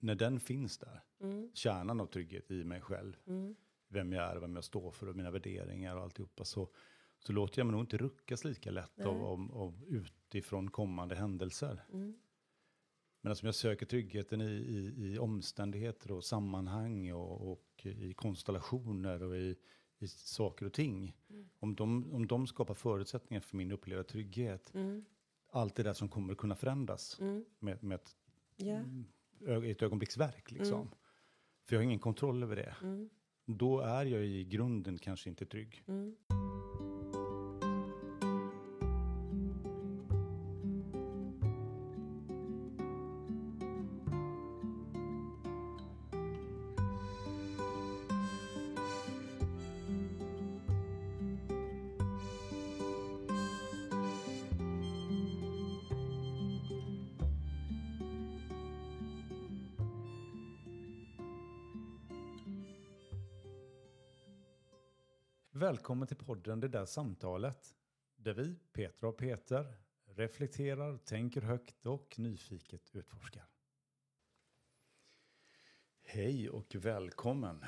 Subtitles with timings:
[0.00, 1.00] när den finns där,
[1.54, 3.16] kärnan av trygghet i mig själv,
[3.88, 6.68] vem jag är, vem jag står för och mina värderingar och alltihopa, så,
[7.18, 11.84] så låter jag mig nog inte ruckas lika lätt av, av, av utifrån kommande händelser.
[13.20, 19.22] Men som jag söker tryggheten i, i, i omständigheter och sammanhang och, och i konstellationer
[19.22, 19.56] och i,
[19.98, 21.16] i saker och ting.
[21.58, 24.72] Om, de, om de skapar förutsättningar för min upplevda trygghet,
[25.52, 27.20] allt det där som kommer att kunna förändras
[27.58, 28.16] med, med ett,
[28.56, 28.80] Ja.
[29.46, 30.50] Ö- ett ögonblicksverk.
[30.50, 30.90] Liksom.
[31.68, 32.74] För jag har ingen kontroll över det.
[33.46, 35.82] Då är jag i grunden kanske inte trygg.
[65.70, 67.74] Välkommen till podden Det där samtalet.
[68.16, 73.46] Där vi, Petra och Peter, reflekterar, tänker högt och nyfiket utforskar.
[76.02, 77.64] Hej och välkommen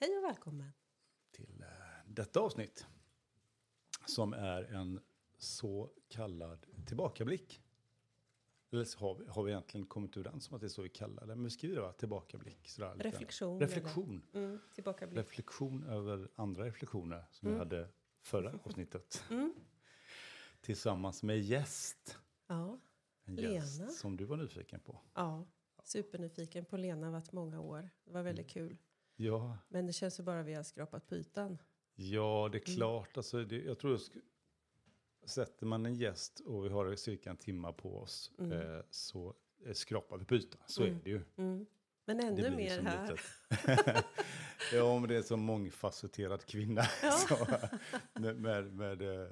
[0.00, 0.72] Hej och välkommen.
[1.30, 1.68] till eh,
[2.06, 2.86] detta avsnitt.
[4.06, 5.00] Som är en
[5.38, 7.62] så kallad tillbakablick.
[8.72, 10.88] Eller så har vi, har vi egentligen kommit överens om att det är så vi
[10.88, 11.34] kallar det.
[11.34, 11.92] Men vi skriver det va?
[11.92, 12.68] Tillbakablick.
[12.68, 13.08] Sådär, lite.
[13.08, 13.60] Reflektion.
[13.60, 14.22] Reflektion.
[14.32, 15.18] Mm, tillbakablick.
[15.18, 17.88] Reflektion över andra reflektioner som jag hade
[18.22, 19.22] förra avsnittet.
[20.60, 22.18] Tillsammans med gäst.
[22.46, 22.78] ja.
[23.24, 23.52] En Lena.
[23.54, 25.00] gäst som du var nyfiken på.
[25.14, 25.46] ja,
[25.84, 27.90] supernyfiken på Lena har varit många år.
[28.04, 28.76] Det var väldigt kul.
[29.16, 31.58] Ja, Men det känns ju bara vi har skrapat på ytan.
[31.94, 33.16] ja det är klart.
[33.16, 34.00] Alltså, det, jag tror jag
[35.24, 39.34] sätter man en gäst och vi har cirka en timme på oss eh, så
[39.72, 40.60] skrapar vi på ytan.
[40.66, 41.20] Så är det ju.
[41.36, 41.66] Mm.
[42.04, 43.20] Men ännu mer liksom här.
[44.72, 46.82] ja, men det är så mångfacetterad kvinna.
[47.28, 47.46] Så,
[48.14, 49.28] med med, eh,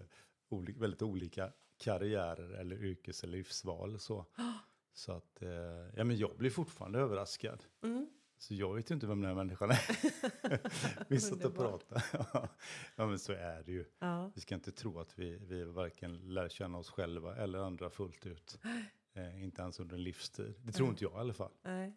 [0.48, 3.98] oli, väldigt olika karriärer eller yrkes eller livsval.
[3.98, 4.26] Så,
[4.92, 5.50] så att, eh,
[5.96, 7.64] ja, men jag blir fortfarande överraskad.
[7.82, 8.06] Mm.
[8.40, 11.08] Så jag vet ju inte vem den här människan är.
[11.08, 12.02] vi satt och pratade.
[12.96, 13.84] ja, men så är det ju.
[13.98, 14.32] Ja.
[14.34, 18.26] Vi ska inte tro att vi, vi varken lär känna oss själva eller andra fullt
[18.26, 18.58] ut.
[19.12, 20.54] Eh, inte ens under en livstid.
[20.62, 21.52] Det tror inte jag i alla fall.
[21.62, 21.96] Nej.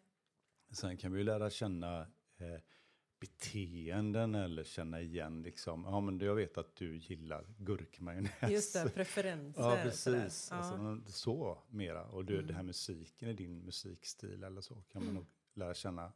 [0.72, 2.02] Sen kan vi ju lära känna
[2.38, 2.62] eh,
[3.20, 5.84] beteenden eller känna igen liksom.
[5.84, 8.52] Ja men jag vet att du gillar gurkmajonnäs.
[8.52, 9.62] Just det, preferenser.
[9.70, 10.48] Ja precis.
[10.52, 10.74] Ja.
[10.74, 10.88] Mm.
[10.88, 12.06] Alltså, så mera.
[12.06, 16.12] Och du, det här musiken i din musikstil eller så kan man nog lära känna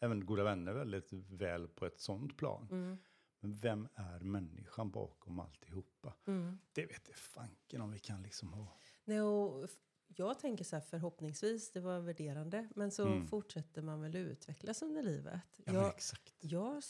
[0.00, 2.68] även goda vänner väldigt väl på ett sånt plan.
[2.70, 2.98] Mm.
[3.40, 6.14] Men vem är människan bakom alltihopa?
[6.26, 6.58] Mm.
[6.72, 8.78] Det vet jag fanken om vi kan liksom ha.
[9.04, 9.68] Nej, och
[10.06, 15.02] jag tänker så här, förhoppningsvis, det var värderande, men så fortsätter man väl utvecklas under
[15.02, 15.58] livet.
[15.66, 15.74] Mm.
[15.76, 16.34] Ja, jag, exakt.
[16.40, 16.82] jag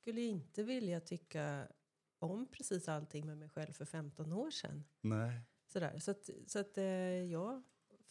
[0.00, 1.68] skulle inte vilja tycka
[2.18, 4.84] om precis allting med mig själv för 15 år sedan.
[5.00, 5.40] Nej.
[5.66, 5.98] Sådär.
[5.98, 7.62] Så att, så att eh, jag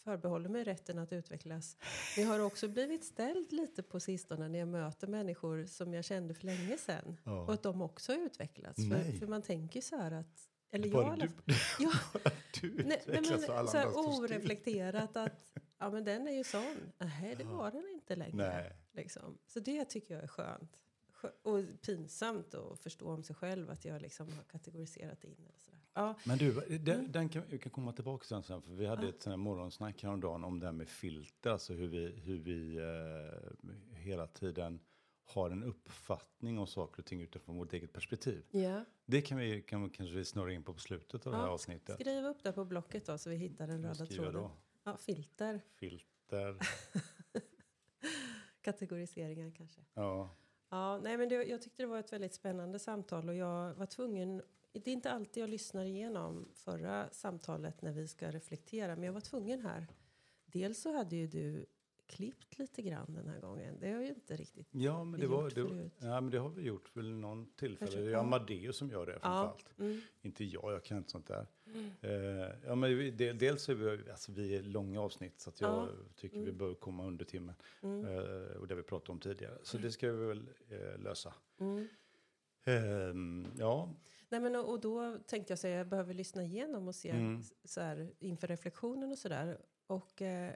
[0.03, 1.77] förbehåller mig rätten att utvecklas.
[2.17, 6.05] Men jag har också blivit ställd lite på sistone när jag möter människor som jag
[6.05, 7.17] kände för länge sedan.
[7.23, 7.41] Ja.
[7.41, 8.75] Och att de också har utvecklats.
[8.75, 9.19] För, Nej.
[9.19, 10.49] för man tänker så här att...
[10.71, 11.91] Eller Bara jag du- Ja,
[12.61, 16.43] Du nej, nej, utvecklas alla men, så här, oreflekterat att ja, men den är ju
[16.43, 16.91] sån.
[16.97, 18.35] Nej, det var den inte längre.
[18.37, 18.73] Nej.
[18.93, 19.37] Liksom.
[19.47, 20.77] Så det tycker jag är skönt.
[21.13, 25.35] Skö- Och pinsamt att förstå om sig själv att jag liksom har kategoriserat in.
[25.49, 25.76] Eller sådär.
[25.97, 26.83] Ja, Men du, Mm.
[26.83, 29.31] den, den kan, vi kan komma tillbaka till den sen, för vi hade ett sånt
[29.31, 34.27] här morgonsnack häromdagen om det här med filter, alltså hur vi, hur vi eh, hela
[34.27, 34.79] tiden
[35.25, 38.45] har en uppfattning om saker och ting utifrån vårt eget perspektiv.
[38.51, 38.85] ja.
[39.05, 41.51] Det kan vi, kan vi kanske snurra in på på slutet av det här Ja,
[41.51, 41.95] avsnittet.
[41.99, 44.33] Skriv upp det på blocket då så vi hittar den röda tråden.
[44.33, 44.51] då?
[44.83, 46.57] Ja, filter, Filter,
[48.61, 49.81] kategoriseringar kanske.
[49.93, 50.29] ja.
[50.69, 53.85] Ja, nej, men det, jag tyckte det var ett väldigt spännande samtal och jag var
[53.85, 54.41] tvungen
[54.85, 59.13] det är inte alltid jag lyssnar igenom förra samtalet när vi ska reflektera, men jag
[59.13, 59.87] var tvungen här.
[60.45, 61.65] Dels så hade ju du
[62.07, 63.77] klippt lite grann den här gången.
[63.79, 64.67] Det har ju inte riktigt...
[64.71, 65.93] Ja, men det, var, det, förut.
[65.99, 67.77] ja, men det har vi gjort vid någon tillfälle.
[67.79, 68.19] Kanske, det är ja.
[68.19, 69.73] Amadeus som gör det framförallt.
[69.79, 70.01] mm.
[70.21, 71.47] Inte jag, jag kan inte sånt där.
[72.01, 75.61] Eh, ja, men vi, del, dels är vi, alltså, vi är långa avsnitt så att
[75.61, 75.83] jag Ja.
[75.83, 75.95] Mm.
[76.15, 77.55] tycker vi bör komma under timmen.
[77.81, 79.57] Eh, och det vi pratade om tidigare.
[79.63, 81.33] Så det ska vi väl eh, lösa.
[81.59, 81.87] Mm.
[82.63, 83.89] Ehm, ja,
[84.29, 87.41] Nej, men, och, och då tänkte jag säga jag behöver lyssna igenom och se Mm.
[87.63, 89.57] så här, inför reflektionen och sådär.
[89.87, 90.53] Och eh,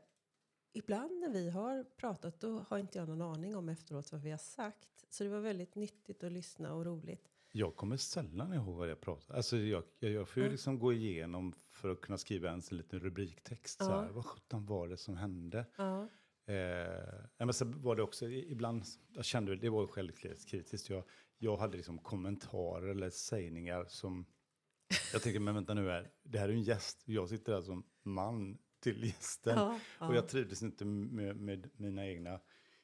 [0.74, 4.32] ibland när vi har pratat då har inte jag någon aning om efteråt vad vi
[4.32, 5.06] har sagt.
[5.10, 7.28] Så det var väldigt nyttigt att lyssna och roligt.
[7.52, 9.36] jag kommer sällan ihåg vad jag pratar.
[9.36, 12.78] Alltså jag, jag, jag får ju liksom gå igenom för att kunna skriva ens en
[12.78, 13.78] liten rubriktext.
[13.78, 15.66] Så här, vad sjutton var det som hände?
[15.78, 16.08] Ja.
[16.46, 18.84] Eh, men så var det också ibland,
[19.14, 20.90] jag kände det var självkritiskt.
[20.90, 21.04] Jag,
[21.44, 24.26] jag hade liksom kommentarer eller sägningar som,
[25.14, 27.84] jag tänkte, men vänta nu här, det här är en gäst, jag sitter här som
[28.04, 29.58] man till gästen.
[29.58, 30.08] Ja, ja.
[30.08, 32.40] Och jag trivdes inte med, med mina egna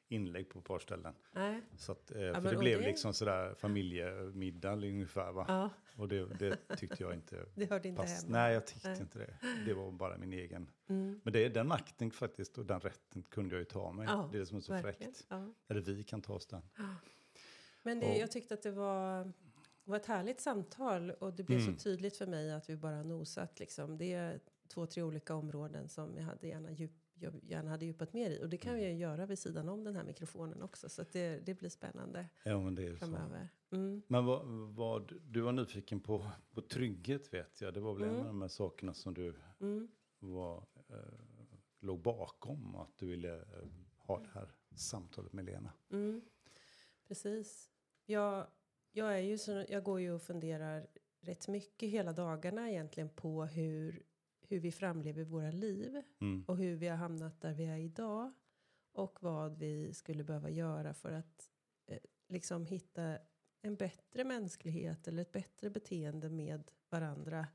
[0.08, 1.14] inlägg på ett par ställen.
[1.32, 1.60] Nej.
[1.76, 2.86] Så att, eh, ja, för det blev det...
[2.86, 5.70] liksom sådär familjemiddag ungefär va.
[5.96, 8.22] Och det, det, tyckte jag inte Det hörde inte pass.
[8.22, 8.38] hemma.
[8.38, 9.00] Nej, jag tyckte Nej.
[9.00, 9.36] inte det.
[9.66, 10.70] Det var bara min egen.
[10.88, 11.20] Mm.
[11.24, 14.06] Men det är den makten faktiskt och den rätten kunde jag ju ta mig.
[14.06, 15.12] Det är det som är så verkligen.
[15.12, 15.28] fräckt.
[15.68, 16.62] Eller vi kan ta oss den.
[17.88, 19.32] Men det, och, jag tyckte att det var,
[19.84, 21.76] var ett härligt samtal och det blev mm.
[21.76, 23.98] så tydligt för mig att vi bara nosat liksom.
[23.98, 28.12] Det är två, tre olika områden som jag hade gärna djup jag gärna hade djupat
[28.12, 28.44] mer i.
[28.44, 28.84] Och det kan mm.
[28.84, 30.88] jag göra vid sidan om den här mikrofonen också.
[30.88, 33.48] Så det, det blir spännande ja, men det är framöver.
[33.70, 34.02] Mm.
[34.06, 37.74] Men vad, vad, du var nyfiken på, på trygghet vet jag.
[37.74, 38.14] Det var väl mm.
[38.14, 39.88] en av de här sakerna som du mm.
[40.18, 40.96] var, eh,
[41.80, 42.74] låg bakom.
[42.74, 45.72] Att du ville eh, ha det här samtalet med Lena.
[45.90, 46.20] Mm.
[47.08, 47.70] Precis.
[48.10, 48.46] Jag,
[48.92, 50.86] jag, är ju så, jag går ju och funderar
[51.20, 54.02] rätt mycket hela dagarna egentligen på hur
[54.48, 56.44] hur vi framlever våra liv mm.
[56.46, 58.32] och hur vi har hamnat där vi är idag
[58.92, 61.50] och vad vi skulle behöva göra för att
[61.86, 63.18] eh, liksom hitta
[63.62, 67.46] en bättre mänsklighet eller ett bättre beteende med varandra.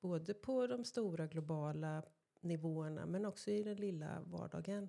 [0.00, 2.02] Både på de stora globala
[2.40, 4.88] nivåerna men också i den lilla vardagen.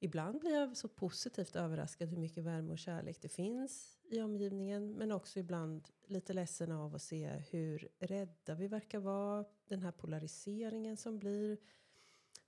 [0.00, 4.92] Ibland blir jag så positivt överraskad hur mycket värme och kärlek det finns i omgivningen.
[4.92, 9.44] Men också ibland lite ledsen av att se hur rädda vi verkar vara.
[9.68, 11.58] Den här polariseringen som blir.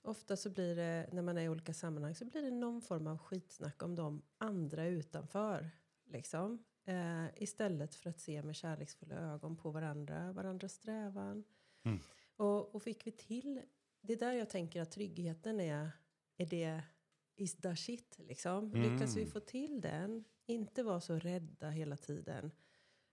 [0.02, 3.06] Ofta så blir det, när man är i olika sammanhang, så blir det någon form
[3.06, 5.70] av skitsnack om de andra utanför.
[6.05, 6.64] Liksom.
[6.85, 11.44] Eh, istället för att se med kärleksfulla ögon på varandra, varandras strävan.
[11.82, 11.99] Mm.
[12.37, 13.62] Och, och fick vi till,
[14.00, 15.91] det är där jag tänker att tryggheten är,
[16.37, 16.82] är det
[17.40, 18.75] is the shit liksom.
[18.75, 18.82] Mm.
[18.82, 22.50] Lyckas vi få till den, inte vara så rädda hela tiden,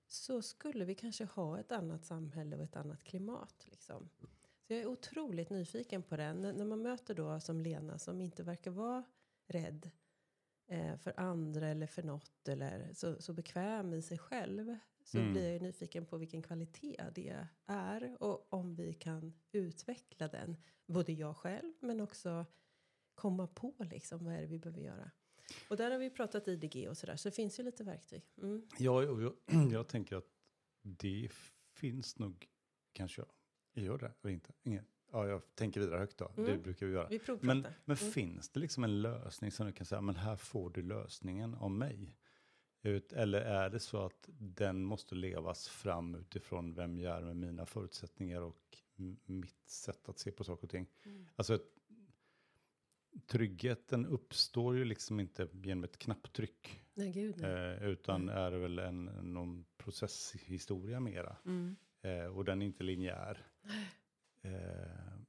[0.07, 3.65] så skulle vi kanske ha ett annat samhälle och ett annat klimat.
[3.65, 4.09] Liksom.
[4.67, 6.45] Så jag är otroligt nyfiken på den.
[6.45, 9.03] N när man möter då som Lena som inte verkar vara
[9.47, 9.91] rädd
[10.67, 14.77] eh, för andra eller för något eller så, så bekväm i sig själv.
[15.03, 15.31] Så mm.
[15.31, 20.57] blir jag nyfiken på vilken kvalitet det är och om vi kan utveckla den.
[20.85, 22.45] Både jag själv men också
[23.17, 25.11] komma på liksom vad är det vi behöver göra.
[25.69, 28.23] Och där har vi pratat IDG och sådär, så det finns ju lite verktyg.
[28.37, 28.67] Mm.
[28.77, 29.33] Ja, och jag,
[29.71, 30.27] jag, tänker att
[30.81, 31.29] det
[31.73, 32.47] finns nog,
[32.93, 33.25] kanske
[33.73, 34.53] jag gör det eller inte.
[34.63, 34.85] Ingen.
[35.11, 36.31] Ja, jag tänker vidare högt då.
[36.37, 36.51] Mm.
[36.51, 37.07] Det brukar vi göra.
[37.07, 38.11] Vi men men mm.
[38.11, 41.71] finns det liksom en lösning som du kan säga, men här får du lösningen av
[41.71, 42.15] mig?
[42.81, 47.37] Ut, eller är det så att den måste levas fram utifrån vem jag är med
[47.37, 48.77] mina förutsättningar och
[49.25, 50.87] mitt sätt att se på saker och ting?
[51.03, 51.27] Mm.
[51.35, 51.59] Alltså
[53.25, 56.81] tryggheten uppstår ju liksom inte genom ett knapptryck.
[56.93, 57.51] Nej, gud, nej.
[57.51, 58.35] Eh, utan nej.
[58.35, 61.37] är väl en någon processhistoria mera.
[61.45, 61.75] Mm.
[62.01, 63.45] Eh, och den är inte linjär.
[64.41, 65.19] Eh,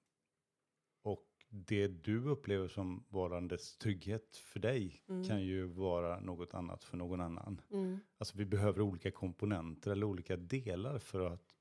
[1.02, 5.24] och det du upplever som varandes trygghet för dig mm.
[5.24, 7.60] kan ju vara något annat för någon annan.
[7.70, 7.98] Mm.
[8.18, 11.54] Alltså vi behöver olika komponenter eller olika delar för att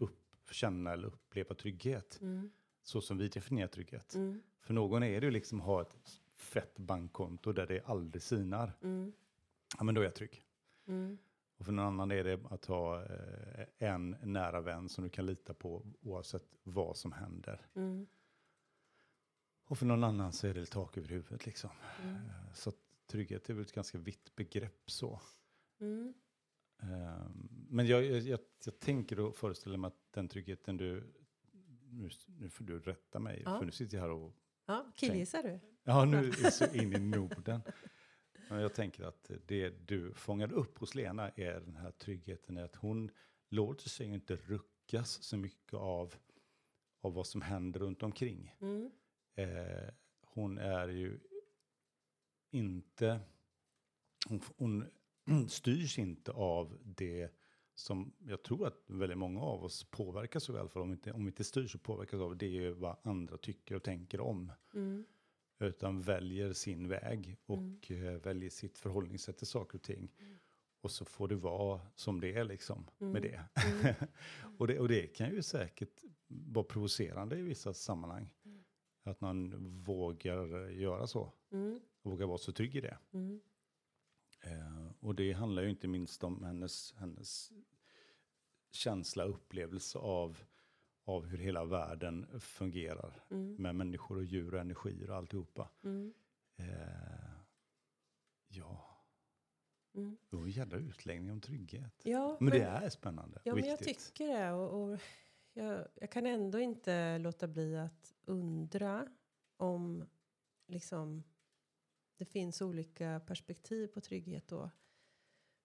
[0.00, 2.18] upp, känna eller uppleva trygghet.
[2.20, 2.50] Mm.
[2.84, 4.14] Så som vi definierar trygghet.
[4.14, 4.42] Mm.
[4.60, 8.72] För någon är det ju liksom att ha ett fett bankkonto där det aldrig sinar.
[8.82, 9.12] Mm.
[9.78, 10.44] Ja, men då är jag trygg.
[10.86, 11.18] Mm.
[11.56, 15.26] Och för någon annan är det att ha eh, en nära vän som du kan
[15.26, 17.66] lita på oavsett vad som händer.
[17.74, 18.06] Mm.
[19.66, 21.70] Och för någon annan så är det tak över huvudet liksom.
[22.02, 22.14] Mm.
[22.14, 22.72] Eh, så
[23.06, 25.20] trygghet är väl ett ganska vitt begrepp så.
[25.80, 26.14] Mm.
[26.82, 31.12] Um, men jag, jag, jag, tänker och föreställer mig att den tryggheten du,
[31.94, 33.58] nu, nu får du rätta mig, ja.
[33.58, 34.36] för nu sitter jag här och
[34.66, 35.60] Ja, killgissar du?
[35.84, 37.60] Ja, nu är så in i Norden.
[38.48, 42.62] Men jag tänker att det du fångade upp hos Lena är den här tryggheten i
[42.62, 43.10] att hon
[43.48, 46.14] låter sig inte ruckas så mycket av,
[47.00, 48.56] av vad som händer runt omkring.
[48.60, 48.90] Mm.
[49.34, 49.88] Eh,
[50.22, 51.20] hon är ju
[52.50, 53.20] inte,
[54.28, 54.88] hon, hon
[55.48, 57.30] styrs inte av det
[57.74, 60.82] som jag tror att väldigt många av oss påverkas av i alla fall.
[60.82, 63.74] Om vi inte, om vi inte styr så påverkas av det är vad andra tycker
[63.74, 64.52] och tänker om.
[64.74, 65.04] Mm.
[65.58, 67.58] Utan väljer sin väg och
[67.90, 68.06] mm.
[68.06, 70.12] Eh, väljer sitt förhållningssätt till saker och ting.
[70.18, 70.36] Mm.
[70.80, 73.22] Och så får det vara som det är liksom med mm.
[73.22, 73.62] det.
[73.62, 73.94] Mm.
[74.58, 74.78] och det.
[74.78, 78.30] Och det kan ju säkert vara provocerande i vissa sammanhang.
[78.44, 78.64] Mm.
[79.02, 79.54] Att man
[79.84, 81.32] vågar göra så.
[82.02, 82.98] Och vågar vara så trygg i det.
[84.44, 87.52] Eh, och det handlar ju inte minst om hennes, hennes
[88.70, 90.38] känsla, upplevelse av,
[91.04, 93.24] av hur hela världen fungerar.
[93.30, 93.56] Mm.
[93.56, 95.70] Med människor och djur och energier och alltihopa.
[95.82, 96.14] Mm.
[96.56, 97.14] Eh,
[99.94, 100.16] Mm.
[100.30, 102.00] Det var en jävla utläggning om trygghet.
[102.04, 104.52] Ja, Men det är spännande Ja, och men jag tycker det.
[104.52, 104.98] Och, och
[105.52, 109.08] jag, jag kan ändå inte låta bli att undra
[109.56, 110.04] om
[110.66, 111.22] liksom,
[112.16, 114.70] det finns olika perspektiv på trygghet då.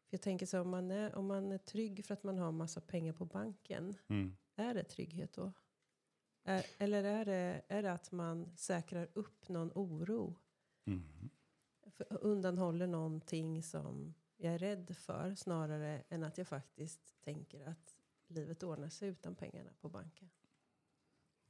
[0.09, 2.51] För jag tänker så om man, är, om man är trygg för att man har
[2.51, 4.35] massa pengar på banken, Mm.
[4.55, 5.53] är det trygghet då?
[6.43, 10.35] Är, eller är det, är det att man säkrar upp någon oro?
[10.85, 11.29] Mm.
[11.87, 17.97] För, undanhåller någonting som jag är rädd för snarare än att jag faktiskt tänker att
[18.27, 20.29] livet ordnar sig utan pengarna på banken.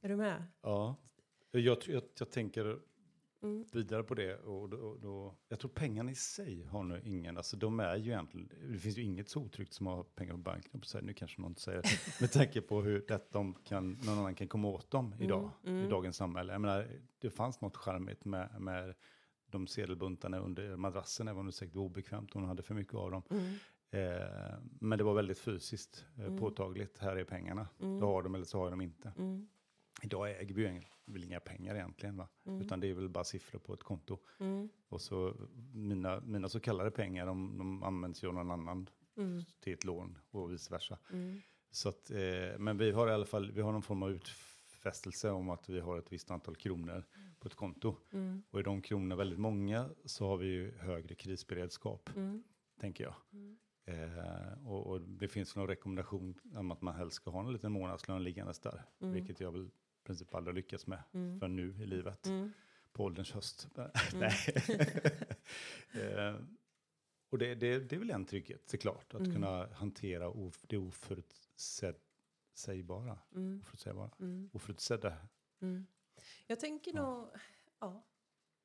[0.00, 0.44] Är du med?
[0.60, 0.96] Ja,
[1.50, 2.80] jag, jag, jag tänker
[3.42, 3.64] Mm.
[3.72, 4.36] vidare på det.
[4.36, 8.10] Och då, då, jag tror pengarna i sig har nog ingen, alltså de är ju
[8.10, 10.80] egentligen, det finns ju inget så otryggt som att ha pengar på banken.
[10.80, 11.04] på säga.
[11.04, 11.82] Nu kanske någon säger,
[12.20, 15.84] med tanke på hur lätt de kan, någon annan kan komma åt dem idag, mm.
[15.86, 16.52] i dagens samhälle.
[16.52, 18.94] Jag menar, det fanns något charmigt med, med
[19.46, 23.10] de sedelbuntarna under madrassen, även om det säkert var obekvämt hon hade för mycket av
[23.10, 23.22] dem.
[23.30, 23.54] Mm.
[23.90, 26.38] Eh, men det var väldigt fysiskt eh, Mm.
[26.38, 27.68] påtagligt, här är pengarna.
[27.80, 27.98] Mm.
[27.98, 29.12] Du har dem eller så har dem inte.
[30.02, 32.28] Idag äger vi ju väl inga pengar egentligen, va?
[32.46, 32.60] Mm.
[32.60, 34.18] utan det är väl bara siffror på ett konto.
[34.38, 34.68] Mm.
[34.88, 35.34] Och så
[35.74, 39.42] mina, mina så kallade pengar, de, de används ju av någon annan Mm.
[39.60, 40.98] till ett lån och vice versa.
[41.12, 41.40] Mm.
[41.70, 45.30] Så att, eh, men vi har i alla fall, vi har någon form av utfästelse
[45.30, 47.04] om att vi har ett visst antal kronor
[47.38, 47.96] på ett konto.
[48.12, 48.42] Mm.
[48.50, 52.42] Och är de kronorna väldigt många så har vi ju högre krisberedskap, Mm.
[52.80, 53.14] tänker jag.
[53.84, 57.72] Eh, och, och det finns någon rekommendation om att man helst ska ha en liten
[57.72, 58.84] månadslön liggandes där.
[59.00, 59.14] Mm.
[59.14, 59.70] Vilket jag väl
[60.04, 61.40] princip aldrig lyckats med Mm.
[61.40, 62.26] för nu i livet.
[62.26, 62.52] Mm.
[62.92, 63.68] På ålderns höst.
[64.14, 64.32] Nej.
[66.04, 66.34] eh,
[67.30, 69.14] och det, det, det är väl en trygghet såklart.
[69.14, 69.32] Att Mm.
[69.32, 73.18] kunna hantera of, det oförutsägbara.
[73.34, 73.60] Mm.
[73.60, 74.10] Oförutsägbara.
[74.20, 74.50] Mm.
[74.52, 75.16] Oförutsedda.
[75.62, 75.86] Mm.
[76.46, 77.02] Jag tänker Ja.
[77.16, 77.28] nog,
[77.80, 78.02] ja,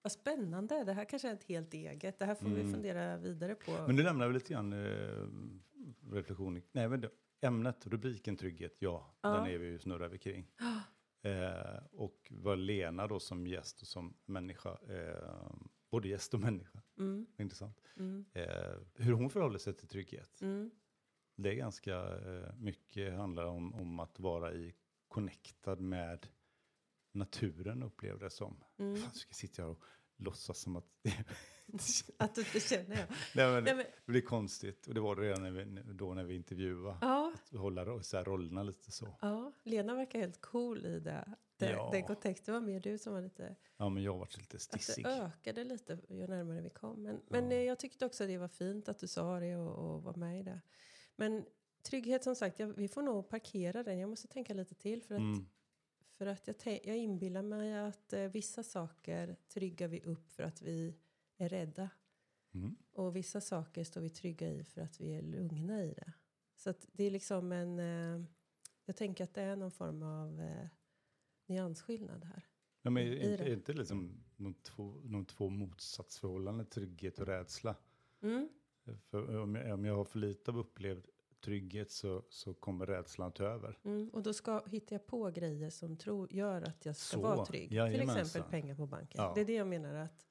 [0.02, 0.84] vad spännande.
[0.84, 2.20] Det här kanske är ett helt eget.
[2.20, 2.74] Det här får vi Mm.
[2.74, 3.72] fundera vidare på.
[3.88, 5.28] Men nu lämnar vi lite grann eh,
[6.12, 6.62] reflektion.
[6.72, 7.10] Nej, men det,
[7.42, 9.30] ämnet, rubriken trygghet, ja, Ja.
[9.30, 10.48] den är vi ju snurrar vi kring.
[11.26, 15.56] Eh, och vad Lena då som gäst och som människa, eh,
[15.92, 17.26] både gäst och människa, Mm.
[17.38, 17.82] intressant.
[17.98, 18.26] Mm.
[18.34, 20.42] Eh, hur hon förhåller sig till trygghet.
[20.42, 20.72] Mm.
[21.36, 24.76] Det är ganska eh, mycket handlar om, om att vara i
[25.08, 26.28] connectad med
[27.12, 28.64] naturen upplever det som.
[28.78, 28.96] Mm.
[28.96, 29.84] Fan, ska jag sitta här och
[30.18, 30.90] låtsas som att
[32.18, 33.06] Att du inte känner jag.
[33.36, 34.88] Nej, men, Nej, men, det blir konstigt.
[34.88, 36.98] Och det var det redan när vi, då när vi intervjuade.
[37.02, 39.08] ja, Att hålla så här, rollerna lite så.
[39.22, 41.36] ja, Lena verkar helt cool i det.
[41.58, 41.90] det Ja.
[41.92, 43.56] Den kontexten var mer du som var lite...
[43.78, 45.04] Ja, men jag varit lite Att stissig.
[45.04, 47.04] det ökade lite ju närmare vi kom.
[47.04, 47.58] Men, men Ja.
[47.58, 50.14] eh, jag tyckte också att det var fint att du sa det och, och var
[50.16, 50.62] med i det.
[51.16, 51.46] Men
[51.84, 54.00] trygghet som sagt, jag, vi får nog parkera den.
[54.00, 55.04] Jag måste tänka lite till.
[55.04, 55.46] För att, Mm.
[56.18, 60.62] för att jag, jag inbillar mig att eh, vissa saker tryggar vi upp för att
[60.62, 60.96] vi
[61.38, 61.90] är rädda.
[62.54, 62.76] Mm.
[62.92, 66.14] Och vissa saker står vi trygga i för att vi är lugna i det.
[66.56, 67.80] Så det är liksom en...
[67.80, 68.26] Eh,
[68.86, 70.68] jag tänker att det är någon form av eh,
[71.46, 72.44] nyansskillnad här.
[72.82, 77.76] Ja, men är, inte- inte liksom de två, de två motsatsförhållanden, trygghet och rädsla?
[78.22, 78.50] Mm.
[79.10, 81.06] För om jag, om jag har för lite av upplevd
[81.44, 83.80] trygghet så, så kommer rädslan ta över.
[83.84, 87.24] Mm, och då ska, hittar jag på grejer som tror, gör att jag ska Så,
[87.24, 87.68] vara trygg.
[87.70, 88.18] Till jajamensan.
[88.22, 89.24] exempel pengar på banken.
[89.24, 89.32] Ja.
[89.36, 90.28] Det är det jag menar att,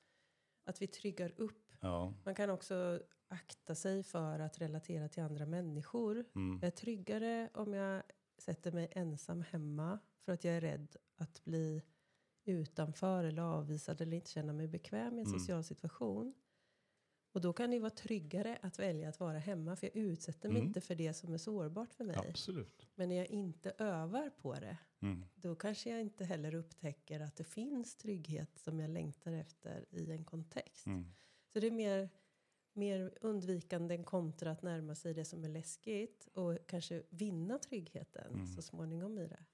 [0.64, 1.73] att vi tryggar upp.
[1.80, 2.14] Ja.
[2.25, 6.25] Man kan också akta sig för att relatera till andra människor.
[6.35, 6.59] Mm.
[6.62, 8.02] Jag är tryggare om jag
[8.38, 11.83] sätter mig ensam hemma för att jag är rädd att bli
[12.44, 15.38] utanför eller avvisad eller inte känna mig bekväm i en Mm.
[15.38, 16.35] social situation.
[17.33, 20.56] Och då kan det vara tryggare att välja att vara hemma för jag utsätter mig
[20.59, 20.68] Mm.
[20.68, 22.16] inte för det som är sårbart för mig.
[22.28, 22.87] Absolut.
[22.94, 25.25] Men när jag inte övar på det Mm.
[25.35, 30.11] då kanske jag inte heller upptäcker att det finns trygghet som jag längtar efter i
[30.11, 30.87] en kontext.
[30.87, 31.07] Mm.
[31.53, 32.09] Så det är mer,
[32.73, 38.33] mer undvikande än kontra att närma sig det som är läskigt och kanske vinna tryggheten
[38.35, 38.47] Mm.
[38.47, 39.45] så småningom i det.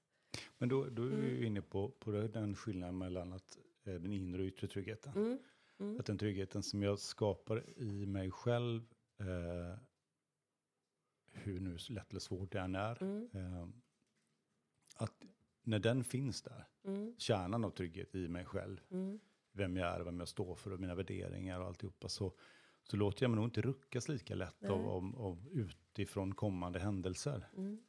[0.57, 1.43] Men då, då är vi Mm.
[1.43, 5.39] inne på, på den skillnaden mellan att, eh, den inre och yttre tryggheten.
[5.79, 5.99] Mm.
[5.99, 8.81] Att den tryggheten som jag skapar i mig själv,
[9.19, 9.77] eh,
[11.33, 13.73] hur nu lätt eller svårt det än är, Mm.
[15.63, 17.15] När den finns där, Mm.
[17.17, 19.19] kärnan av trygghet i mig själv, Mm.
[19.51, 22.33] vem jag är, vem jag står för och mina värderingar och alltihopa, så,
[22.83, 27.47] så låter jag mig nog inte ruckas lika lätt av, av, av utifrån kommande händelser.
[27.57, 27.83] Mm.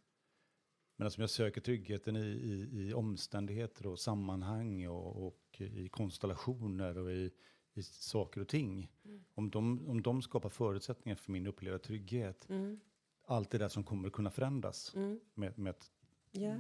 [0.97, 6.99] Men alltså jag söker tryggheten i, i, i omständigheter och sammanhang och, och i konstellationer
[6.99, 7.31] och i,
[7.75, 8.91] i saker och ting.
[9.05, 9.25] Mm.
[9.35, 12.81] Om, de, om de skapar förutsättningar för min upplevda trygghet, Mm.
[13.27, 15.21] allt det där som kommer att kunna förändras Mm.
[15.35, 15.91] med, med ett,
[16.33, 16.59] Ja.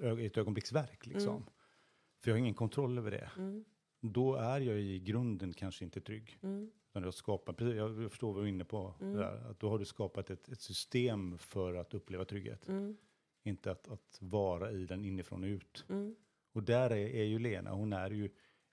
[0.00, 1.36] Ö- ett ögonblicksverk liksom.
[1.36, 1.48] Mm.
[2.20, 3.30] För jag har ingen kontroll över det.
[3.36, 3.64] Mm.
[4.00, 6.38] då är jag i grunden kanske inte trygg.
[6.42, 6.70] Mm.
[6.90, 8.94] Utan jag, skapar, precis, jag förstår vad du är inne på.
[9.00, 9.14] Mm.
[9.14, 12.68] Där, att då har du skapat ett, ett system för att uppleva trygghet.
[12.68, 12.96] Mm.
[13.42, 15.84] Inte att, att vara i den inifrån och ut.
[15.88, 16.16] Mm.
[16.52, 18.30] Och där är, är ju Lena, hon är ju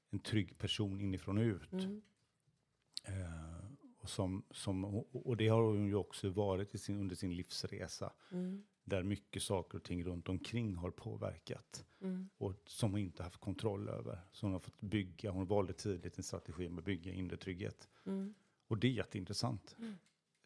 [0.10, 1.74] en trygg person inifrån och ut.
[1.74, 2.02] Mm.
[3.06, 3.66] Eh,
[3.98, 8.14] och, som, som, och det har hon ju också varit i sin, under sin livsresa.
[8.32, 8.64] Mm.
[8.89, 11.86] Där mycket saker och ting runt omkring har påverkat.
[12.01, 12.29] Mm.
[12.38, 14.19] Och som hon inte haft kontroll över.
[14.31, 17.89] Så hon har fått bygga, hon valde tidigt en strategi med att bygga inre trygghet.
[18.05, 18.34] Mm.
[18.67, 19.75] Och det är jätteintressant.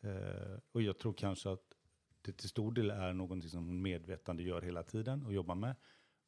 [0.01, 1.77] Eh, och jag tror kanske att
[2.21, 5.75] det till stor del är någonting som hon medvetande gör hela tiden och jobbar med.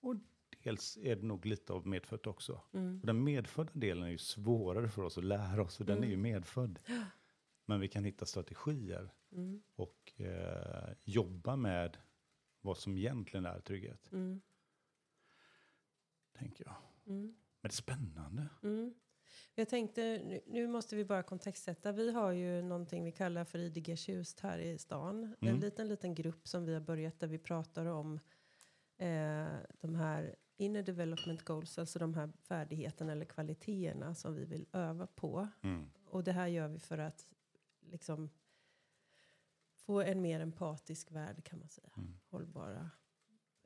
[0.01, 0.15] Och
[0.63, 2.61] dels är det nog lite av medfött också.
[2.73, 2.99] Mm.
[2.99, 6.07] Och den medfödda delen är ju svårare för oss att lära oss, för den är
[6.07, 6.79] ju medfödd.
[7.65, 9.61] Men vi kan hitta strategier Mm.
[9.75, 11.97] och eh, jobba med
[12.65, 14.41] vad som egentligen är trygghet, Mm.
[16.33, 16.75] tänker jag.
[17.15, 17.21] Mm.
[17.25, 18.47] Men det är spännande.
[18.63, 18.93] Mm.
[19.55, 21.91] Jag tänkte, nu- måste vi bara kontextsätta.
[21.91, 25.35] Vi har ju någonting vi kallar för IDG Tjust här i stan.
[25.41, 25.59] En Mm.
[25.59, 28.19] liten, liten grupp som vi har börjat där vi pratar om
[28.97, 29.47] eh,
[29.81, 35.07] de här inner development goals, alltså de här färdigheterna eller kvaliteterna som vi vill öva
[35.07, 35.47] på.
[35.61, 35.89] Mm.
[36.05, 37.33] Och det här gör vi för att
[37.81, 38.29] liksom
[39.85, 41.91] få en mer empatisk värld kan man säga.
[41.97, 42.17] Mm.
[42.29, 42.91] Hållbara,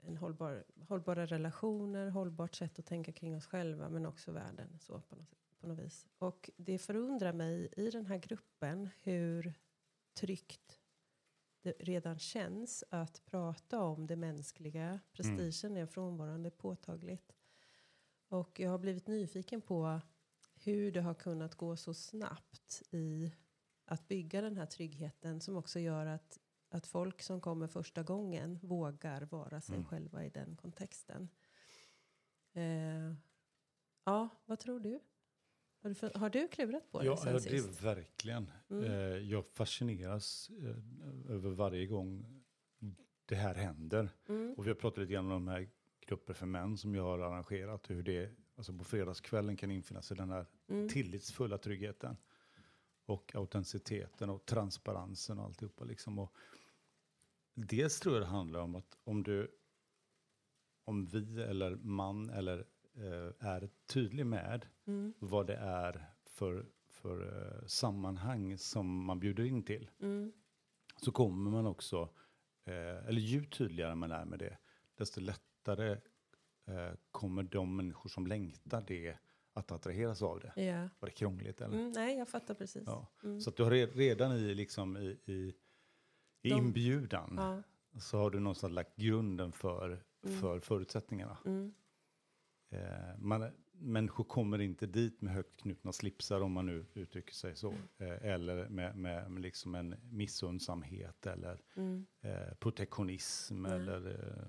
[0.01, 5.01] en hållbar, hållbara relationer, hållbart sätt att tänka kring oss själva men också världen så
[5.01, 6.07] på något, på något vis.
[6.17, 9.53] Och det förundrar mig i den här gruppen hur
[10.13, 10.79] tryggt
[11.61, 14.99] det redan känns att prata om det mänskliga.
[15.11, 17.35] Prestigen är frånvarande påtagligt.
[18.27, 20.01] Och jag har blivit nyfiken på
[20.55, 23.33] hur det har kunnat gå så snabbt i
[23.89, 28.59] att bygga den här tryggheten som också gör att, att folk som kommer första gången
[28.61, 29.85] vågar vara sig Mm.
[29.87, 31.29] själva i den kontexten.
[32.53, 33.13] Eh,
[34.03, 34.99] ja, vad tror du?
[35.81, 37.81] Har du, har du klurat på det Ja, sen ja, det sist?
[37.81, 38.51] verkligen.
[38.69, 38.83] Mm.
[38.83, 42.25] Eh, jag fascineras eh, över varje gång
[43.25, 44.09] det här händer.
[44.27, 44.53] Mm.
[44.57, 45.69] Och vi har pratat lite grann om de här
[46.07, 47.89] grupper för män som jag har arrangerat.
[47.89, 50.89] Hur det alltså på fredagskvällen kan infinna sig den här Mm.
[50.89, 52.17] tillitsfulla tryggheten.
[53.09, 55.83] Och autenticiteten och transparensen och alltihopa.
[55.83, 56.19] Liksom.
[56.19, 56.35] Och
[57.53, 59.51] dels tror jag det handlar om att om du,
[60.83, 62.59] om vi eller man eller
[62.93, 65.13] eh, är tydlig med Mm.
[65.19, 69.89] vad det är för, för eh, sammanhang som man bjuder in till.
[69.99, 70.33] Mm.
[71.01, 72.09] Så kommer man också,
[72.65, 74.57] eh, eller ju tydligare man är med det,
[74.95, 75.91] desto lättare
[76.65, 79.17] eh, kommer de människor som längtar det
[79.59, 80.61] att attraheras av det.
[80.63, 80.89] Ja.
[80.99, 81.77] Var det krångligt eller?
[81.77, 82.83] Mm, nej, jag fattar precis.
[82.85, 83.07] Ja.
[83.23, 83.41] Mm.
[83.41, 85.33] Så du har re- redan i, liksom, i, i,
[86.41, 87.63] i De- inbjudan Ja.
[87.99, 90.41] så har du någonstans lagt grunden för, Mm.
[90.41, 91.37] för förutsättningarna.
[91.45, 91.73] Mm.
[92.71, 97.55] Eh, man, människor kommer inte dit med högt knutna slipsar om man nu uttrycker sig
[97.55, 97.73] så.
[97.97, 102.05] Eh, eller med, med, med liksom en missundsamhet eller Mm.
[102.21, 104.47] eh, protektionism eller eh,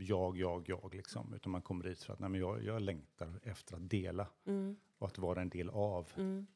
[0.00, 1.34] jag, jag, jag liksom.
[1.34, 4.76] Utan man kommer dit för att nej, men jag, jag längtar efter att dela Mm.
[4.98, 6.12] och att vara en del av.
[6.16, 6.46] Mm.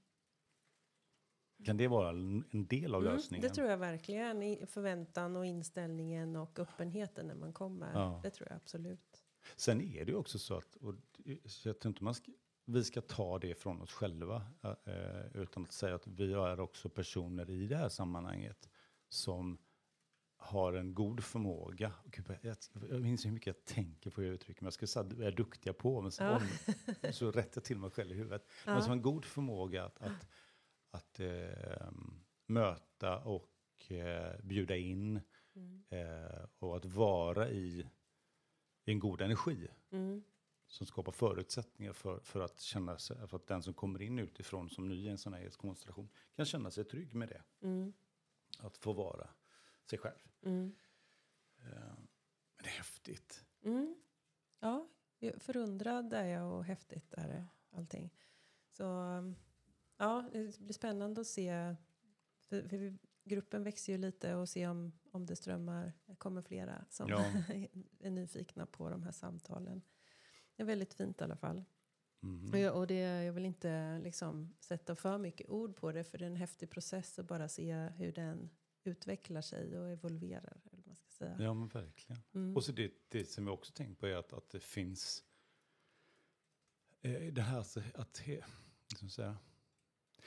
[1.64, 3.48] Kan det vara en del av Mm, lösningen?
[3.48, 4.42] det tror jag verkligen.
[4.42, 7.92] I förväntan och inställningen och öppenheten när man kommer.
[7.94, 8.20] Ja.
[8.22, 9.22] Det tror jag absolut.
[9.56, 10.94] Sen är det ju också så att, och
[11.44, 12.32] så jag tror inte man ska,
[12.64, 16.88] vi ska ta det från oss själva, eh, utan att säga att vi är också
[16.88, 18.68] personer i det här sammanhanget
[19.08, 19.58] som
[20.46, 21.92] har en god förmåga.
[22.04, 22.56] Gud, jag,
[22.90, 24.66] jag minns hur mycket jag tänker på hur jag uttrycker mig.
[24.66, 26.36] Jag skulle säga att vi är duktiga på, men så, Ja.
[26.36, 28.46] om, så rättar jag till mig själv i huvudet.
[28.66, 28.80] Men Ja.
[28.80, 30.26] som har en god förmåga att, att,
[30.90, 31.90] att eh,
[32.46, 35.20] möta och eh, bjuda in
[35.56, 35.82] Mm.
[35.88, 37.86] eh, och att vara i,
[38.84, 40.22] i en god energi Mm.
[40.66, 44.70] som skapar förutsättningar för, för, att känna sig, för att den som kommer in utifrån
[44.70, 47.42] som ny i en sån här konstellation kan känna sig trygg med det.
[47.62, 47.92] Mm.
[48.58, 49.28] Att få vara
[49.90, 50.18] sig själv.
[50.42, 50.74] Mm.
[51.58, 51.94] Eh,
[52.56, 53.44] Men det är häftigt.
[53.62, 53.96] Mm.
[54.60, 54.88] Ja,
[55.38, 58.10] förundrad är jag och häftigt är det allting.
[58.70, 58.82] Så
[59.96, 61.76] ja, det blir spännande att se.
[62.40, 67.08] För, för gruppen växer ju lite och se om, om det strömmar, kommer flera som
[67.08, 67.24] Ja.
[68.00, 69.82] är nyfikna på de här samtalen.
[70.56, 71.64] Det är väldigt fint i alla fall.
[72.20, 72.50] Mhm.
[72.50, 76.18] Och, jag, och det, jag vill inte liksom sätta för mycket ord på det för
[76.18, 78.50] det är en häftig process att bara se hur den
[78.86, 80.60] utvecklar sig och evolverar.
[80.72, 81.36] Eller man ska säga.
[81.40, 82.22] Ja, men verkligen.
[82.34, 82.56] Mm.
[82.56, 85.24] Och så det, det som jag också tänkt på är att, att det finns
[87.02, 87.76] eh, det här att,
[88.94, 89.36] ska man säga,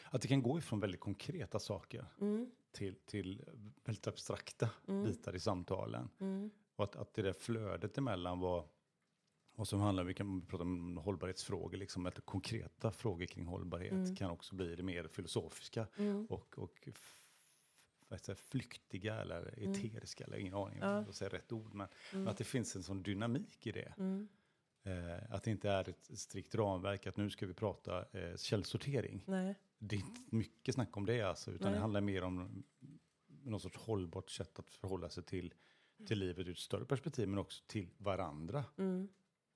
[0.10, 3.44] att det kan gå ifrån väldigt konkreta saker Mm, till, till
[3.84, 5.04] väldigt abstrakta Mm.
[5.04, 6.10] bitar i samtalen.
[6.20, 8.70] mm, Och att, att det där flödet emellan var,
[9.56, 14.16] Och som handlar, vi kan prata om hållbarhetsfrågor, liksom, eller konkreta frågor kring hållbarhet Mm.
[14.16, 16.26] kan också bli det mer filosofiska Mm.
[16.26, 17.16] och, och f-
[17.99, 21.74] vad ska jag säga, flyktiga eller eteriska, eller ingen aning om jag säger rätt ord,
[21.74, 22.28] men Mm.
[22.28, 23.94] att det finns en sån dynamik i det.
[23.98, 24.28] Mm.
[24.84, 29.24] Eh, att det inte är ett strikt ramverk, att nu ska vi prata eh, källsortering.
[29.28, 29.56] Nej.
[29.78, 31.74] Det är inte mycket snack om det alltså, utan Nej.
[31.74, 32.64] det handlar mer om
[33.28, 35.54] någon sorts hållbart sätt att förhålla sig till,
[36.08, 38.66] till livet ur ett större perspektiv, men också till varandra.
[38.78, 39.08] Mm.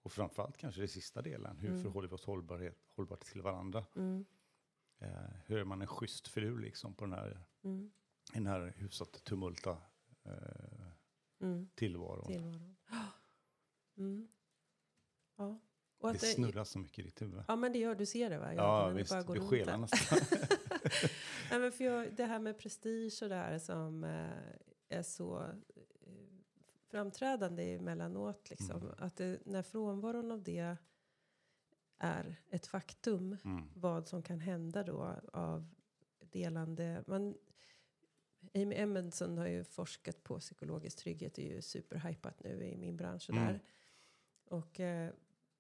[0.01, 1.83] Och framförallt kanske det sista delen, hur Mm.
[1.83, 3.85] förhåller vi oss hållbarhet, hållbart till varandra?
[3.95, 4.25] Mm.
[4.99, 5.09] Eh,
[5.45, 7.91] hur är man en schysst filur liksom på den här, Mm.
[8.31, 9.77] I den här hyfsat tumulta
[10.25, 10.31] eh,
[11.41, 11.69] Mm.
[11.75, 12.25] tillvaron?
[12.27, 12.75] Tillvaron.
[13.97, 14.27] Mm.
[15.37, 15.59] Ja.
[15.97, 17.43] Och det att det, snurrar så mycket i ditt huvud.
[17.47, 18.53] ja, men det gör du ser det va?
[18.53, 19.77] Ja, ögonen visst, bara går skenar där.
[19.77, 20.19] nästan.
[21.51, 24.29] Nej, men för jag, det här med prestige och det här som eh,
[24.89, 25.53] är så eh,
[26.91, 28.49] framträdande emellanåt.
[28.49, 28.81] Liksom.
[28.81, 28.93] Mm.
[28.97, 30.75] Att det, när frånvaron av det
[31.97, 33.69] är ett faktum, Mm.
[33.75, 35.67] vad som kan hända då av
[36.19, 37.03] delande.
[37.07, 37.35] Man,
[38.53, 42.97] Amy Edmondson har ju forskat på psykologisk trygghet, det är ju superhypat nu i min
[42.97, 43.29] bransch.
[43.29, 43.47] Och, Mm.
[43.53, 43.59] där.
[44.45, 45.11] och eh,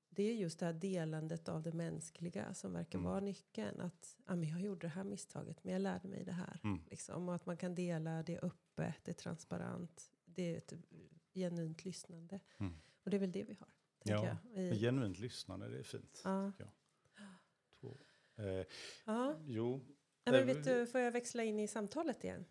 [0.09, 3.09] det är just det här delandet av det mänskliga som verkar Mm.
[3.11, 3.79] vara nyckeln.
[3.81, 6.59] Att ah, men jag gjorde det här misstaget, men jag lärde mig det här.
[6.63, 6.81] Mm.
[6.89, 10.73] Liksom, och att man kan dela det öppet, det är transparent, det är ett
[11.33, 12.39] genuint lyssnande.
[12.57, 12.73] Mm.
[13.03, 13.69] Och det är väl det vi har.
[14.05, 16.21] Ja, jag, i, Genuint lyssnande, det är fint.
[16.23, 16.51] ja.
[17.79, 17.97] Två.
[18.35, 18.65] Eh,
[19.05, 19.35] Ja.
[19.45, 19.81] jo,
[20.23, 22.45] Ja, men Eh, vet du, får jag växla in i samtalet igen?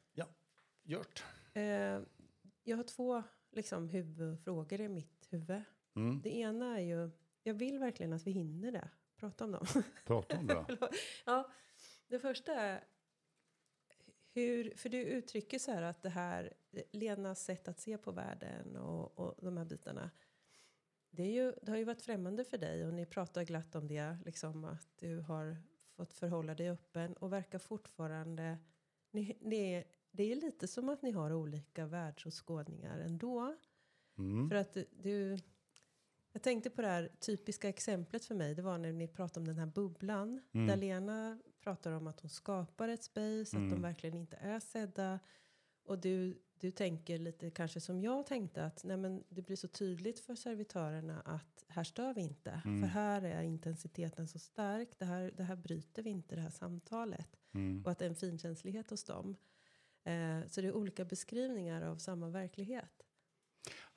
[0.85, 1.25] gjort.
[1.55, 2.01] Eh,
[2.65, 5.63] jag har två liksom, huvudfrågor i mitt huvud.
[5.97, 6.21] Mm.
[6.23, 7.11] Det ena är ju,
[7.43, 8.89] jag vill verkligen att vi hinner det.
[9.17, 9.67] Prata om dem.
[10.05, 10.79] Prata om det.
[11.25, 11.51] ja,
[12.07, 12.85] det första är,
[14.35, 16.53] hur, för du uttrycker så här att det här,
[16.91, 20.11] Lenas sätt att se på världen och, och de här bitarna.
[21.11, 23.89] Det, är ju, det har ju varit främmande för dig och ni pratar glatt om
[23.89, 25.57] det, liksom att du har
[25.97, 28.59] fått förhålla dig öppen och verkar fortfarande,
[29.11, 33.57] ni, ni, det är lite som att ni har olika världsåskådningar ändå.
[34.19, 34.49] Mm.
[34.49, 35.39] För att du,
[36.33, 38.55] jag tänkte på det här typiska exemplet för mig.
[38.55, 40.41] Det var när ni pratade om den här bubblan.
[40.53, 40.67] Mm.
[40.67, 43.43] Där Lena pratar om att hon skapar ett space.
[43.43, 43.71] Att Mm.
[43.71, 45.19] de verkligen inte är sedda.
[45.85, 48.65] Och du, du tänker lite kanske som jag tänkte.
[48.65, 52.63] Att nej men, det blir så tydligt för servitörerna att här stör vi inte.
[52.65, 52.83] Mm.
[52.83, 54.89] För här är intensiteten så stark.
[54.99, 57.37] Det här, det här bryter vi inte, det här samtalet.
[57.53, 57.85] Mm.
[57.85, 59.37] Och att det är en finkänslighet hos dem.
[60.05, 63.03] Eh, så det är olika beskrivningar av samma verklighet.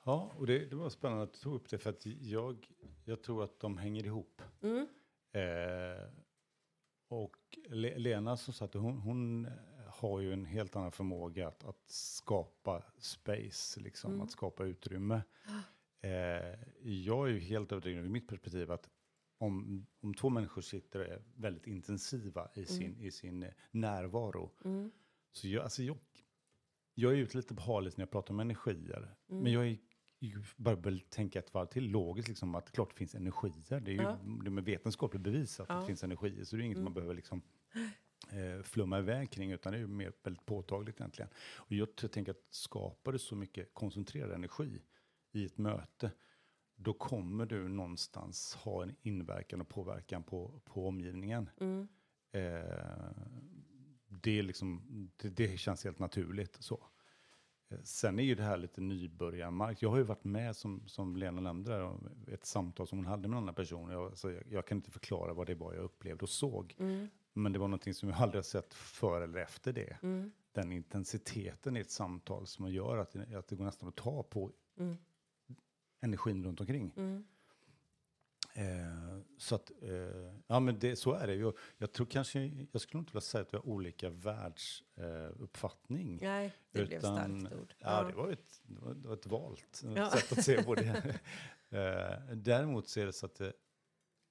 [0.04, 2.68] Ja, och det, det var spännande att du tog upp det för att jag,
[3.04, 4.42] jag tror att de hänger ihop.
[4.62, 4.86] Mm.
[5.32, 6.08] Eh,
[7.08, 7.36] och
[7.68, 9.48] Le, Lena som sagt, hon, hon
[10.00, 14.22] har ju en helt annan förmåga att, att skapa space, liksom, Mm.
[14.22, 15.22] att skapa utrymme.
[16.00, 16.10] Eh,
[16.82, 18.88] jag är ju helt övertygad ur mitt perspektiv att
[19.38, 24.52] om, om två människor sitter och är väldigt intensiva i sin, i sin eh, närvaro,
[24.64, 24.90] Mm.
[25.32, 25.98] så jag, alltså jag,
[26.94, 29.14] jag är ute lite på halis när jag pratar om energier.
[29.30, 29.42] Mm.
[29.42, 29.78] Men jag är
[30.56, 33.80] bara tänka ett varv till logiskt, liksom, att klart det finns energier.
[33.80, 34.18] Det är ju Ja.
[34.44, 35.74] det med vetenskapligt bevis att Ja.
[35.80, 36.44] det finns energier.
[36.44, 36.84] Så det är inget Mm.
[36.84, 37.42] man behöver liksom,
[38.30, 41.30] eh, flumma iväg kring, utan det är ju mer väldigt påtagligt egentligen.
[41.56, 44.82] Och jag tänker att skapar du så mycket koncentrerad energi
[45.32, 46.10] i ett möte,
[46.76, 51.50] då kommer du någonstans ha en inverkan och påverkan på, på omgivningen.
[51.60, 51.88] Mm.
[52.32, 53.10] Eh,
[54.08, 54.82] det, är liksom,
[55.16, 56.86] det, det känns helt naturligt så.
[57.68, 59.82] Eh, Sen är ju det här lite nybörjarmark.
[59.82, 61.96] Jag har ju varit med, som, som Lena nämnde, där,
[62.32, 63.90] ett samtal som hon hade med en annan person.
[63.90, 66.74] Jag, alltså, jag, jag kan inte förklara vad det var jag upplevde och såg.
[66.78, 67.08] Mm.
[67.36, 69.96] Men det var någonting som jag aldrig har sett före eller efter det.
[70.02, 70.32] Mm.
[70.52, 74.22] Den intensiteten i ett samtal som gör att det, att det går nästan att ta
[74.22, 74.96] på Mm.
[76.00, 76.92] energin runt omkring.
[76.96, 77.24] Mm.
[78.54, 81.52] Eh, så att, eh, ja men det, så är det ju.
[81.78, 86.14] Jag tror kanske, jag skulle inte vilja säga att vi har olika världsuppfattning.
[86.22, 86.28] Eh.
[86.28, 87.74] Nej, det blev Utan- starkt ord.
[87.78, 90.10] Ja, det var ett, det var, det var ett valt Ja.
[90.16, 90.88] sätt att se på det.
[91.70, 93.52] eh, däremot så är det så att det,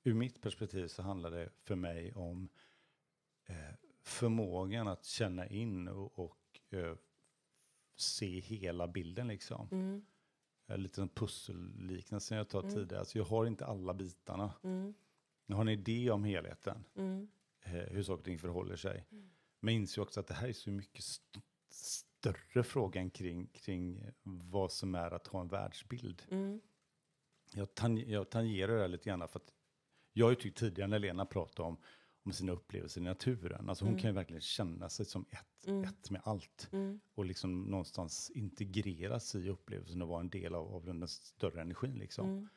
[0.04, 2.50] ur mitt perspektiv så handlar det för mig om eh,
[4.04, 6.96] förmågan att känna in och, och eh,
[7.96, 9.68] se hela bilden liksom.
[9.72, 10.06] Mm.
[10.68, 12.76] Eh, Lite som pusselliknelsen jag tog Mm.
[12.76, 13.00] tidigare.
[13.00, 14.54] Alltså jag har inte alla bitarna.
[14.64, 14.94] Mm.
[15.46, 17.28] Jag har en idé om helheten, Mm.
[17.62, 19.06] eh, hur saker och ting förhåller sig.
[19.12, 19.30] Mm.
[19.60, 24.06] Men jag inser också att det här är så mycket st- större frågan kring, kring
[24.24, 26.22] vad som är att ha en världsbild.
[26.32, 26.62] Mm.
[27.54, 29.54] Jag, tang, jag tangerar det här lite grann för att
[30.14, 31.78] jag har ju tyckt tidigare när Lena pratade om,
[32.26, 33.70] om sina upplevelser i naturen.
[33.70, 34.02] Alltså hon Mm.
[34.02, 35.84] kan ju verkligen känna sig som ett, Mm.
[35.84, 36.70] ett med allt.
[36.72, 37.00] Mm.
[37.16, 41.94] Och liksom någonstans integreras i upplevelsen och vara en del av, av den större energin
[42.00, 42.30] liksom.
[42.30, 42.48] Mm.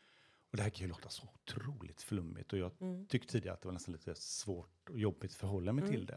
[0.51, 3.07] Och det här kan ju låta så otroligt flummigt och jag Mm.
[3.07, 6.17] tyckte tidigare att det var nästan lite svårt och jobbigt att förhålla mig till det.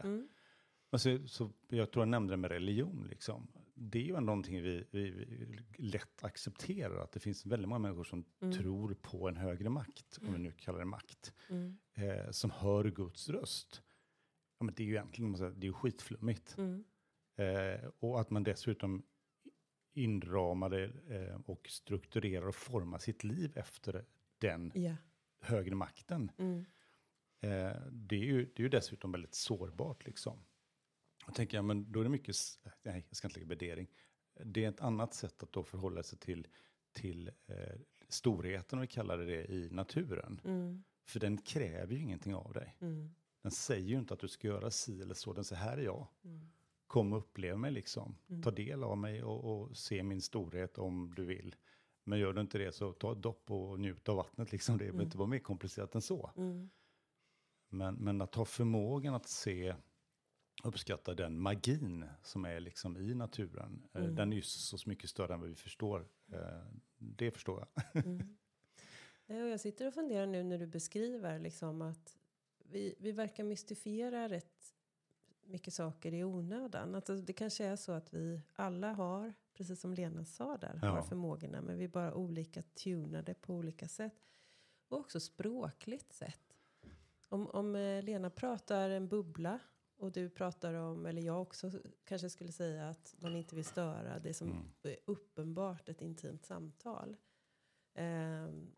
[0.92, 1.22] Mm.
[1.22, 3.06] Alltså, så jag tror jag nämnde det med religion.
[3.10, 3.48] Liksom.
[3.74, 6.96] Det är ju någonting vi, vi, vi lätt accepterar.
[7.02, 8.54] Att det finns väldigt många människor som Mm.
[8.54, 11.78] tror på en högre makt, om vi nu kallar det makt, Mm.
[11.94, 13.82] eh, som hör Guds röst.
[14.58, 16.56] Ja, men det är ju egentligen man säger, det är ju skitflummigt.
[16.58, 16.84] Mm.
[17.36, 19.02] Eh, och att man dessutom
[19.94, 24.04] inramar det eh, och strukturerar och formar sitt liv efter
[24.38, 24.96] den Ja.
[25.40, 26.30] högre makten.
[26.38, 26.64] Mm.
[27.40, 30.44] Eh, det, är ju, det är ju dessutom väldigt sårbart liksom.
[31.26, 32.36] Och tänker jag, men då är det mycket,
[32.82, 33.86] nej jag ska inte lägga värdering.
[34.44, 36.46] Det är ett annat sätt att då förhålla sig till,
[36.92, 40.40] till eh, storheten, om vi kallar det det, i naturen.
[40.44, 40.82] Mm.
[41.04, 42.76] För den kräver ju ingenting av dig.
[42.80, 43.14] Mm.
[43.42, 45.82] Den säger ju inte att du ska göra si eller så, den säger här är
[45.82, 46.06] jag.
[46.24, 46.40] Mm.
[46.86, 48.16] Kom och upplev mig liksom.
[48.28, 48.42] Mm.
[48.42, 51.56] Ta del av mig och, och se min storhet om du vill.
[52.04, 54.74] Men gör du inte det så ta ett dopp och njut av vattnet liksom.
[54.74, 55.06] Det behöver Mm.
[55.06, 56.30] inte vara mer komplicerat än så.
[56.36, 56.70] Mm.
[57.68, 59.74] Men, men att ha förmågan att se,
[60.62, 63.82] uppskatta den magin som är liksom i naturen.
[63.92, 64.14] eh, Mm.
[64.14, 66.06] Den är ju så mycket större än vad vi förstår.
[66.32, 66.38] Eh,
[66.98, 68.04] Det förstår jag.
[68.06, 68.36] Mm.
[69.50, 72.16] Jag sitter och funderar nu när du beskriver liksom att
[72.58, 74.74] vi, vi verkar mystifiera rätt
[75.44, 76.94] mycket saker i onödan.
[76.94, 80.96] Att det kanske är så att vi alla har, precis som Lena sa där, har
[80.96, 81.02] Ja.
[81.02, 81.60] förmågorna.
[81.62, 84.26] Men vi är bara olika tunade på olika sätt.
[84.88, 86.56] Och också språkligt sett.
[87.28, 89.58] Om, om eh, Lena pratar en bubbla
[90.02, 91.70] och du pratar om, eller jag också
[92.04, 94.62] kanske skulle säga att man inte vill störa det som Mm.
[94.82, 97.16] är uppenbart ett intimt samtal.
[97.94, 98.70] Ehm,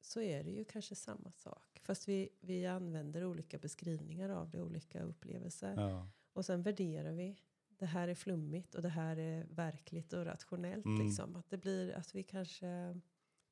[0.00, 1.80] så är det ju kanske samma sak.
[1.84, 5.74] Fast vi, vi använder olika beskrivningar av det, olika upplevelser.
[5.80, 6.08] Ja.
[6.32, 7.36] Och sen värderar vi.
[7.68, 10.84] Det här är flummigt och det här är verkligt och rationellt.
[10.84, 11.06] Mm.
[11.06, 11.36] Liksom.
[11.36, 13.00] Att det blir att vi kanske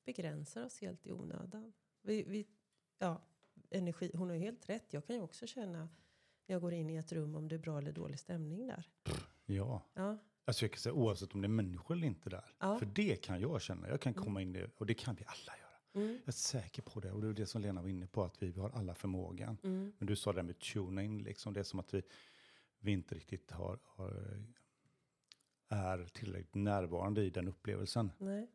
[0.04, 1.72] begränsar oss helt i onödan.
[2.02, 2.46] Vi, vi,
[2.98, 3.22] ja,
[3.70, 4.92] energi, hon har ju helt rätt.
[4.92, 5.88] Jag kan ju också känna
[6.46, 8.84] jag går in i ett rum om det är bra eller dålig stämning där.
[9.46, 9.82] ja.
[9.94, 12.54] Ja, Alltså jag kan säga oavsett om det är människor eller inte där.
[12.58, 12.78] Ja.
[12.78, 13.88] För det kan jag känna.
[13.88, 14.24] Jag kan Mm.
[14.24, 16.04] komma in i och det kan vi alla göra.
[16.06, 17.12] mm, Jag är säker på det.
[17.12, 19.58] Och det är det som Lena var inne på, att vi har alla förmågan.
[19.62, 21.52] mm, Men du sa det med tuna in, liksom.
[21.52, 22.02] det är som att vi,
[22.78, 24.42] vi inte riktigt har, har,
[25.68, 28.12] är tillräckligt närvarande i den upplevelsen.
[28.18, 28.50] nej.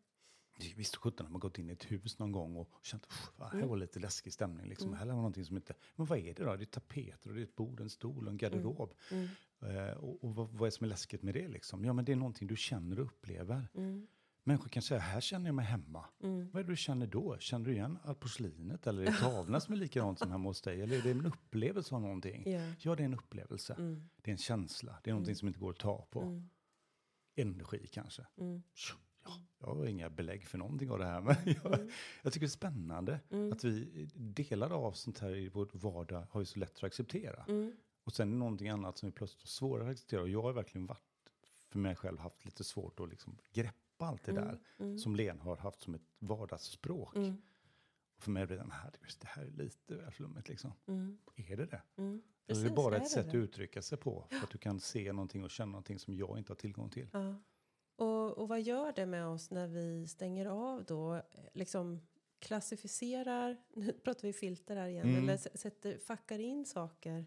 [0.76, 3.58] Visst sjutton har man gått in i ett hus någon gång och känt att här
[3.58, 3.70] Mm.
[3.70, 4.66] var lite läskig stämning.
[4.68, 4.88] Liksom.
[4.88, 5.00] Mm.
[5.00, 5.74] Här var någonting som inte...
[5.96, 6.56] Men vad är det då?
[6.56, 8.94] Det är tapeter och det är ett bord, en stol och en garderob.
[9.12, 9.28] Mm,
[9.60, 11.48] Eh, och och vad, vad är det som är läskigt med det?
[11.48, 11.86] Liksom?
[11.86, 13.68] Ja, men det är någonting du känner och upplever.
[13.76, 14.08] mm,
[14.44, 16.06] Människor kan säga, här känner jag mig hemma.
[16.24, 16.50] mm.
[16.54, 17.38] Vad är det du känner då?
[17.40, 18.88] Känner du igen allt porslinet?
[18.88, 20.82] Eller är det tavlan som är likadant som hemma hos dig?
[20.82, 22.52] Eller är det en upplevelse av någonting?
[22.52, 22.74] Ja.
[22.80, 23.74] Ja, det är en upplevelse.
[23.74, 24.96] Mm, Det är en känsla.
[25.04, 25.36] Det är någonting Mm.
[25.40, 26.22] som inte går att ta på.
[26.22, 26.50] mm,
[27.36, 28.26] Energi kanske.
[29.26, 31.22] Ja, jag har inga belägg för någonting av det här.
[31.22, 31.90] Men jag, mm,
[32.24, 36.28] jag tycker det är spännande mm, att vi delar av sånt här i vår vardag
[36.32, 37.46] har ju så lätt att acceptera.
[37.48, 40.22] mm, Och sen är det någonting annat som vi plötsligt svårare att acceptera.
[40.22, 41.02] Och jag har verkligen varit,
[41.70, 44.60] för mig själv, haft lite svårt att liksom greppa allt det mm, där.
[44.80, 47.16] mm, Som Len har haft som ett vardagsspråk.
[47.16, 47.42] mm,
[48.18, 50.72] Och för mig blir det, "Men herregud, det här är lite väl flummigt liksom.
[51.36, 51.82] Är det det?
[51.96, 53.38] är det Precis, bara är ett sätt att det.
[53.38, 54.28] uttrycka sig på?
[54.30, 57.10] För att du kan se någonting och känna någonting som jag inte har tillgång till.
[57.14, 57.36] Ja.
[58.36, 61.22] Och, vad gör det med oss när vi stänger av då?
[61.54, 62.02] Liksom
[62.40, 65.24] klassificerar, nu pratar vi filter här igen, Mm.
[65.24, 67.26] eller sätter, fackar in saker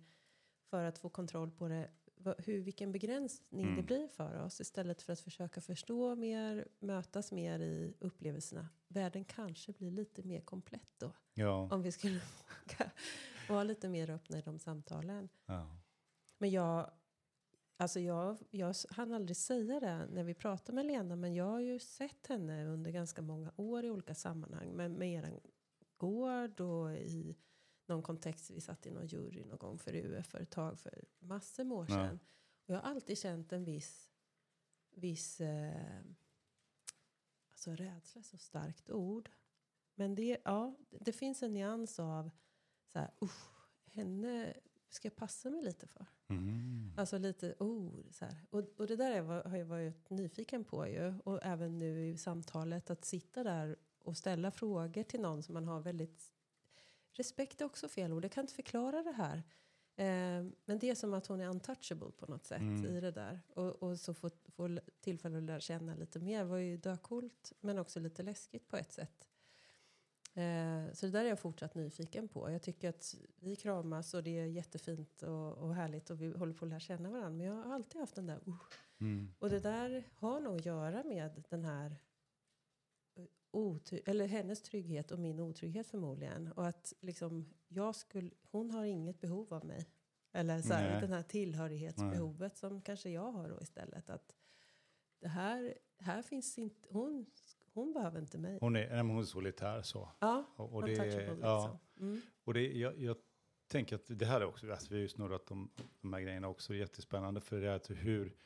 [0.71, 1.91] för att få kontroll på det.
[2.39, 3.85] Hur, vilken begränsning det Mm.
[3.87, 8.69] blir för oss istället för att försöka förstå mer, mötas mer i upplevelserna.
[8.89, 11.13] Världen kanske blir lite mer komplett då.
[11.35, 11.69] Ja.
[11.73, 12.15] Om vi skulle
[12.79, 12.91] våga
[13.49, 15.29] vara lite mer öppna i de samtalen.
[15.47, 15.77] ja.
[16.39, 16.91] Men jag,
[17.81, 21.61] alltså jag, jag hann aldrig säga det när vi pratade med Lena, men jag har
[21.61, 25.41] ju sett henne under ganska många år i olika sammanhang med, med er
[25.97, 27.37] gård och i
[27.87, 28.51] någon kontext.
[28.51, 31.95] Vi satt i någon jury någon gång för UF för massor med år Ja.
[31.95, 32.19] sedan.
[32.67, 34.11] Och jag har alltid känt en viss,
[34.91, 36.01] viss eh,
[37.51, 39.31] alltså rädsla, så starkt ord.
[39.95, 42.31] Men det, ja, det finns en nyans av
[42.87, 43.51] så här, usch,
[43.93, 44.55] henne
[44.89, 46.07] ska jag passa mig lite för.
[46.29, 46.93] Mm.
[46.97, 48.47] Alltså lite, oh, så här.
[48.51, 51.15] Och, och det där har jag varit nyfiken på ju.
[51.25, 55.69] Och även nu i samtalet att sitta där och ställa frågor till någon som man
[55.69, 56.33] har väldigt...
[57.13, 59.43] Respekt är också fel ord, jag kan inte förklara det här.
[59.97, 62.87] Eh, men det är som att hon är untouchable på något sätt Mm.
[62.87, 63.41] i det där.
[63.55, 67.79] Och, och så få, få tillfälle att lära känna lite mer var ju döcoolt men
[67.79, 69.29] också lite läskigt på ett sätt.
[70.39, 72.51] Eh, så det där är jag fortsatt nyfiken på.
[72.51, 76.53] Jag tycker att vi kramas och det är jättefint och, och härligt och vi håller
[76.53, 77.31] på att lära känna varandra.
[77.31, 78.55] Men jag har alltid haft den där uh.
[79.01, 79.29] Mm.
[79.39, 81.97] Och det där har nog att göra med den här
[84.05, 86.53] eller hennes trygghet och min otrygghet förmodligen.
[86.53, 89.87] Och att liksom, jag skulle, hon har inget behov av mig.
[90.33, 92.59] Eller så här, den här tillhörighetsbehovet Nej.
[92.59, 94.11] som kanske jag har då istället.
[94.11, 94.35] Att
[95.21, 97.27] det här, här finns inte, hon,
[97.79, 98.59] hon behöver inte mig.
[98.61, 100.09] Hon är, hon är solitär så.
[100.19, 101.79] Ja, och, och det, ja, liksom.
[102.01, 102.21] mm.
[102.45, 103.17] och det, jag, jag
[103.69, 106.49] tänker att det här är också, alltså vi har ju snurrat om de här grejerna
[106.49, 108.37] också, jättespännande för det är att hur,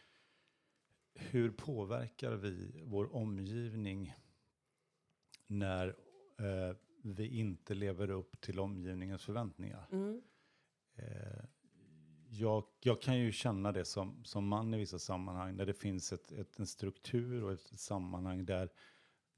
[1.14, 4.14] hur påverkar vi vår omgivning
[5.46, 5.88] när
[6.38, 9.88] eh, vi inte lever upp till omgivningens förväntningar?
[9.92, 10.22] Mm.
[10.94, 11.44] Eh,
[12.28, 16.12] jag, jag, kan ju känna det som, som man i vissa sammanhang, där det finns
[16.12, 18.70] ett, ett en struktur och ett sammanhang där,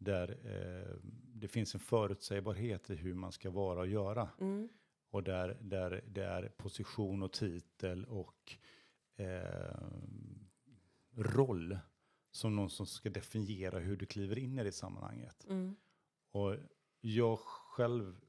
[0.05, 0.97] där eh,
[1.35, 4.29] det finns en förutsägbarhet i hur man ska vara och göra.
[4.41, 4.69] Mm.
[5.11, 8.57] Och där, där det är position och titel och
[9.17, 9.77] eh,
[11.17, 11.79] roll
[12.31, 15.47] som någon som ska definiera hur du kliver in i det sammanhanget.
[15.49, 15.77] Mm.
[16.33, 16.57] Och
[17.01, 18.21] jag själv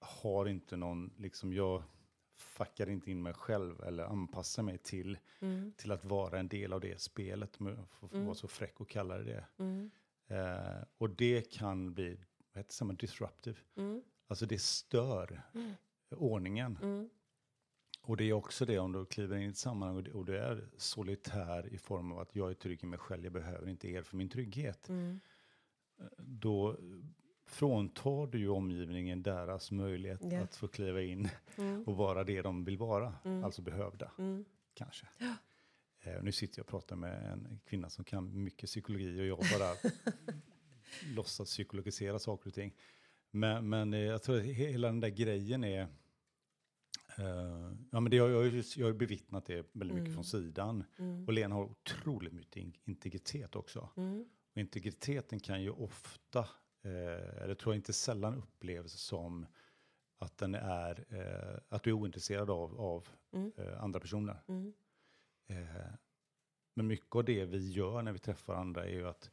[0.00, 1.82] har inte någon, liksom jag
[2.36, 5.72] fuckar inte in mig själv eller anpassar mig till, mm.
[5.76, 8.24] till att vara en del av det spelet, för att mm.
[8.24, 9.46] vara så fräck och kalla det det.
[10.28, 12.20] Eh, och det kan bli,
[12.52, 13.58] vad heter det, disruptive.
[13.76, 14.02] Mm.
[14.26, 15.72] Alltså det stör mm.
[16.10, 16.78] ordningen.
[16.82, 17.10] Mm.
[18.02, 20.68] Och det är också det om du kliver in i ett sammanhang och du är
[20.76, 24.02] solitär i form av att jag är trygg i mig själv, jag behöver inte er
[24.02, 24.88] för min trygghet.
[24.88, 25.20] Mm.
[26.18, 26.76] Då
[27.46, 30.44] fråntar du ju omgivningen deras möjlighet yeah.
[30.44, 31.84] att få kliva in mm.
[31.84, 33.44] och vara det de vill vara, mm.
[33.44, 34.44] alltså behövda, mm.
[34.74, 35.06] kanske.
[35.18, 35.34] Ja.
[36.08, 39.38] Eh, nu sitter jag och pratar med en kvinna som kan mycket psykologi och jag
[39.38, 39.92] bara
[41.14, 42.74] låtsas psykologisera saker och ting.
[43.30, 45.82] Men, men eh, jag tror att hela den där grejen är,
[47.18, 50.14] uh, ja men det har, jag, jag har bevittnat det väldigt mycket mm.
[50.14, 50.84] från sidan.
[50.98, 51.26] Mm.
[51.26, 53.88] Och Lena har otroligt mycket integritet också.
[53.96, 54.24] Mm.
[54.52, 56.38] Och integriteten kan ju ofta
[56.82, 59.46] eh, eller tror jag inte sällan upplevs som
[60.18, 63.52] att den är, eh, att du är ointresserad av, av mm.
[63.78, 64.42] andra personer.
[65.48, 65.62] Mm.
[65.62, 65.92] Eh,
[66.74, 69.30] men mycket av det vi gör när vi träffar andra är ju att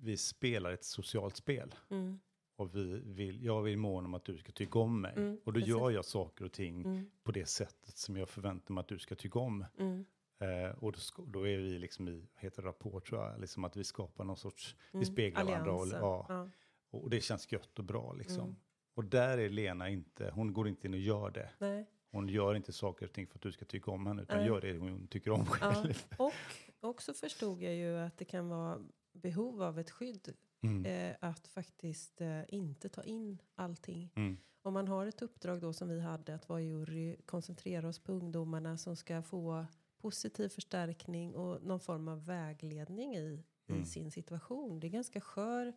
[0.00, 1.74] vi spelar ett socialt spel.
[1.90, 2.20] Mm.
[2.56, 5.12] Och vi vill, jag vill mån om att du ska tycka om mig.
[5.16, 5.68] Mm, och då precis.
[5.68, 7.10] gör jag saker och ting mm.
[7.22, 9.64] på det sättet som jag förväntar mig att du ska tycka om.
[9.78, 10.04] Mm.
[10.38, 13.84] Eh, och då, då, är vi liksom i, heter rapport tror jag, liksom att vi
[13.84, 15.00] skapar någon sorts, mm.
[15.00, 15.72] vi speglar varandra.
[15.72, 16.26] Och, ja.
[16.28, 16.50] ja.
[16.90, 18.44] och det känns gött och bra liksom.
[18.44, 18.56] Mm.
[18.94, 21.50] Och där är Lena inte, hon går inte in och gör det.
[21.58, 21.86] Nej.
[22.10, 24.46] Hon gör inte saker och ting för att du ska tycka om henne, utan Nej.
[24.46, 26.06] gör det hon tycker om själv.
[26.08, 26.16] Ja.
[26.18, 26.32] Och
[26.80, 28.78] också förstod jag ju att det kan vara
[29.12, 30.34] behov av ett skydd.
[30.60, 30.84] Mm.
[30.84, 34.12] Eh, att faktiskt eh, inte ta in allting.
[34.14, 34.36] Mm.
[34.62, 38.12] Om man har ett uppdrag då som vi hade, att vara jury, koncentrera oss på
[38.12, 39.66] ungdomarna som ska få
[39.98, 43.82] positiv förstärkning och någon form av vägledning i, mm.
[43.82, 44.80] i sin situation.
[44.80, 45.72] Det är ganska skör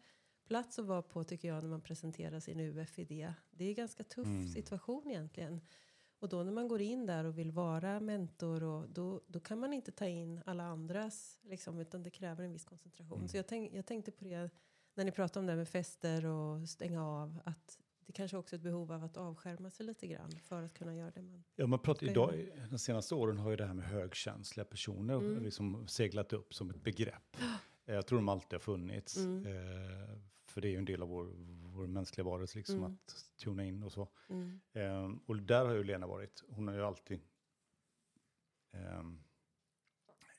[0.46, 3.34] plats att vara på tycker jag när man presenterar sin UF-idé.
[3.52, 4.48] Det är en ganska tuff mm.
[4.48, 5.62] situation egentligen.
[6.20, 9.60] Och då när man går in där och vill vara mentor och då, då kan
[9.60, 13.18] man inte ta in alla andras liksom, utan det kräver en viss koncentration.
[13.18, 13.28] Mm.
[13.28, 14.50] Så jag, tänk, jag tänkte på det
[14.96, 18.58] när ni pratade om det med fester och stänga av att det kanske också är
[18.58, 21.68] ett behov av att avskärma sig lite grann för att kunna göra det man Ja,
[21.68, 25.44] man pratar idag, de senaste åren har ju det här med högkänsliga personer mm.
[25.44, 27.38] liksom seglat upp som ett begrepp.
[27.86, 29.18] Jag tror de alltid har funnits.
[29.18, 29.46] Mm.
[29.46, 31.26] Eh, för det är ju en del av vår,
[31.80, 32.92] vår mänskliga varelse, liksom mm.
[32.92, 34.08] att tuna in och så.
[34.30, 34.62] Mm.
[34.74, 36.44] Eh, och där har ju Lena varit.
[36.50, 37.22] Hon har ju alltid
[38.72, 39.04] eh,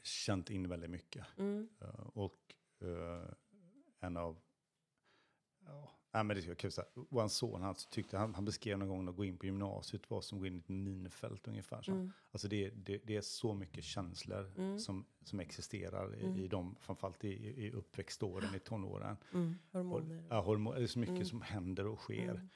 [0.02, 1.26] känt in väldigt mycket.
[1.38, 1.68] Mm.
[1.80, 3.32] Eh, och eh,
[4.00, 4.40] en av,
[5.66, 6.70] ja, Nej, men det är kul.
[6.94, 10.20] Vår son han, tyckte, han, han beskrev någon gång att gå in på gymnasiet var
[10.20, 11.82] som att gå in i ett minfält ungefär.
[11.82, 11.92] Så.
[11.92, 12.12] Mm.
[12.32, 14.78] Alltså det, det, det, är så mycket känslor mm.
[14.78, 16.38] som, som existerar i, mm.
[16.38, 17.28] i de, framförallt i,
[17.66, 19.16] i uppväxtåren, i tonåren.
[19.34, 19.54] Mm.
[19.72, 20.18] Hormoner.
[20.18, 21.26] Och, ja, hormon, det är så mycket mm.
[21.26, 22.30] som händer och sker.
[22.30, 22.48] Mm.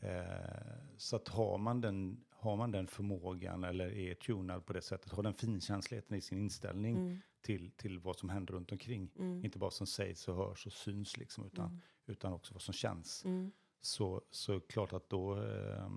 [0.00, 4.82] Eh, så att har man, den, har man den förmågan eller är tunad på det
[4.82, 9.10] sättet, har den finkänsligheten i sin inställning till, till vad som händer runt omkring.
[9.44, 13.24] Inte bara som sägs och hörs och syns liksom, utan utan också vad som känns.
[13.24, 13.52] Mm.
[13.80, 15.90] Så, så klart att då, eh,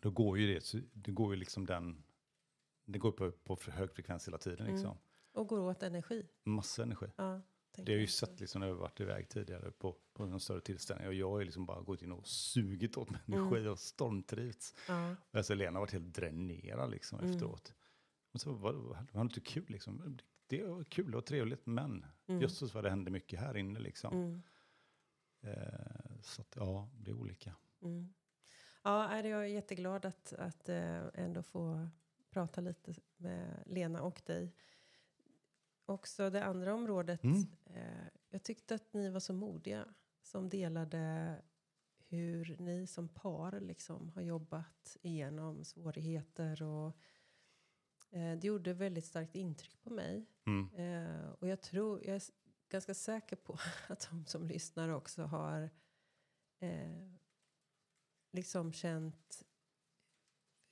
[0.00, 2.04] då går ju det, det går ju liksom den,
[2.84, 4.66] det går på, på hög frekvens hela tiden.
[4.66, 4.90] Liksom.
[4.90, 4.98] Mm.
[5.32, 6.26] Och går åt energi.
[6.44, 7.06] Massa energi.
[7.16, 7.40] Ja,
[7.76, 10.60] det har jag ju sett liksom när jag varit iväg tidigare på, på en större
[10.60, 11.08] tillställning.
[11.08, 13.20] Och jag har ju liksom bara gått in och sugit åt mm.
[13.26, 13.72] energi mm.
[13.72, 14.74] och stormtrivts.
[14.88, 15.10] Ja.
[15.30, 17.30] Och alltså Lena har varit helt dränerad liksom mm.
[17.30, 17.74] efteråt.
[18.32, 20.18] Och så var, var, var det inte kul liksom.
[20.46, 22.42] Det var kul och trevligt men mm.
[22.42, 24.14] just vad det hände mycket här inne liksom.
[24.14, 24.42] Mm.
[25.40, 27.54] Eh, så att, ja, det är olika.
[27.82, 28.14] Mm.
[28.82, 31.88] Ja, jag är jätteglad att, att eh, ändå få
[32.30, 34.54] prata lite med Lena och dig.
[35.86, 37.24] också det andra området.
[37.24, 37.46] Mm.
[37.64, 39.88] Eh, jag tyckte att ni var så modiga
[40.22, 41.36] som delade
[42.08, 46.62] hur ni som par liksom har jobbat igenom svårigheter.
[46.62, 46.96] Och,
[48.10, 50.26] eh, det gjorde väldigt starkt intryck på mig.
[50.46, 50.74] Mm.
[50.74, 52.22] Eh, och jag tror, jag
[52.68, 53.58] ganska säker på
[53.88, 55.70] att de som lyssnar också har
[56.58, 57.12] eh,
[58.32, 59.42] liksom känt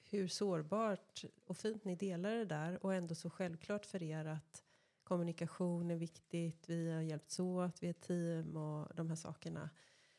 [0.04, 4.64] hur sårbart och fint ni delar det där och ändå så självklart för er att
[5.04, 9.70] kommunikation är viktigt, vi har hjälpts åt, vi är ett team och de här sakerna.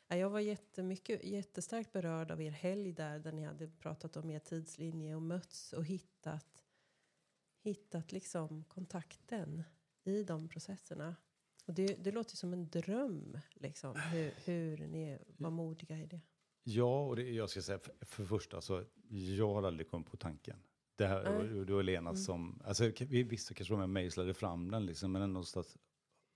[0.07, 4.39] Jag var jättemycket, jättestarkt berörd av er helg där, där ni hade pratat om er
[4.39, 6.63] tidslinje och mötts och hittat,
[7.63, 9.63] hittat liksom kontakten
[10.03, 11.15] i de processerna.
[11.65, 16.21] Och det, det låter som en dröm, liksom, hur, hur ni var modiga i det.
[16.63, 20.17] Ja, och det, jag ska säga för, för första så jag har aldrig kommit på
[20.17, 20.57] tanken.
[20.95, 21.65] Det här, Nej.
[21.65, 22.17] det var Lena Mm.
[22.17, 25.77] som, alltså vi visste kanske och mejslade fram den liksom, men ändå så att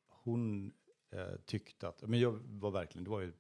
[0.08, 0.72] hon
[1.12, 3.34] eh, tyckte att, men jag var verkligen, det var ju,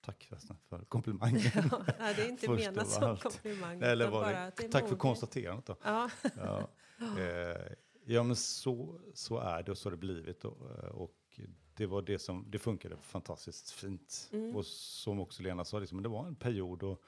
[0.00, 1.40] tack förresten för komplimangen.
[1.98, 3.22] Ja, det är inte menat som allt.
[3.22, 3.82] komplimang.
[3.82, 5.76] Eller var bara det, tack för konstaterandet då.
[5.84, 6.10] Ja.
[6.36, 6.68] Ja,
[7.18, 7.72] eh,
[8.04, 10.44] ja men så, så är det och så har det blivit.
[10.44, 10.60] Och,
[10.92, 11.40] och
[11.74, 14.30] det var det som, det funkade fantastiskt fint.
[14.32, 14.56] Mm.
[14.56, 17.02] Och som också Lena sa, liksom, det var en period och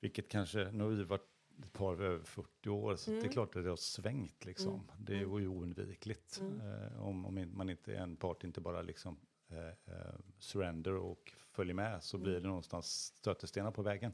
[0.00, 1.28] vilket kanske, nu har vi varit
[1.62, 3.32] ett par över 40 år, så det är Mm.
[3.32, 4.72] klart att det har svängt liksom.
[4.74, 4.84] Mm.
[4.98, 6.40] Det är ju oundvikligt.
[6.40, 6.60] Mm.
[6.60, 11.74] Eh, om, om man inte, en part inte bara liksom eh, eh, surrender och följer
[11.74, 12.24] med så Mm.
[12.24, 14.12] blir det någonstans stötestenar på vägen.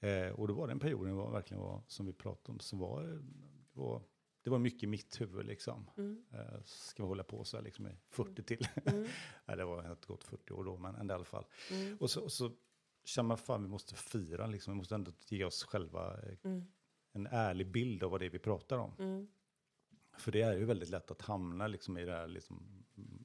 [0.00, 2.58] Eh, och då var det en period det var verkligen var, som vi pratade om,
[2.60, 3.22] så var det
[3.72, 4.02] var,
[4.42, 5.90] det var mycket i mitt huvud liksom.
[5.96, 6.24] Mm.
[6.32, 8.68] Eh, ska vi hålla på så här liksom i 40 till?
[8.84, 9.06] Mm.
[9.46, 11.46] Nej, det var helt gått 40 år då, men ändå i alla fall.
[11.70, 11.96] Mm.
[12.00, 12.52] Och så, och så
[13.04, 16.64] känner man fan vi måste fira liksom, vi måste ändå ge oss själva eh, Mm.
[17.12, 18.94] en ärlig bild av vad det är vi pratar om.
[18.98, 19.28] Mm.
[20.18, 23.24] För det är ju väldigt lätt att hamna liksom i det här liksom, mm,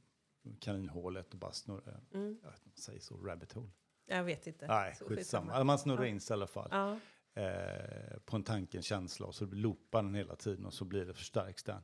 [0.60, 2.40] kaninhålet och bara snurra, Mm.
[2.44, 3.70] jag vet inte om man säger så, rabbit hole.
[4.06, 4.68] Jag vet inte.
[4.68, 5.54] Nej, Så skitsamma.
[5.54, 6.08] Eller Man snurrar Ja.
[6.08, 6.70] in sig i alla fall.
[6.72, 7.00] Ja.
[7.36, 11.06] Eh, på en tanke, en känsla och så loopar den hela tiden och så blir
[11.06, 11.82] det förstärks den.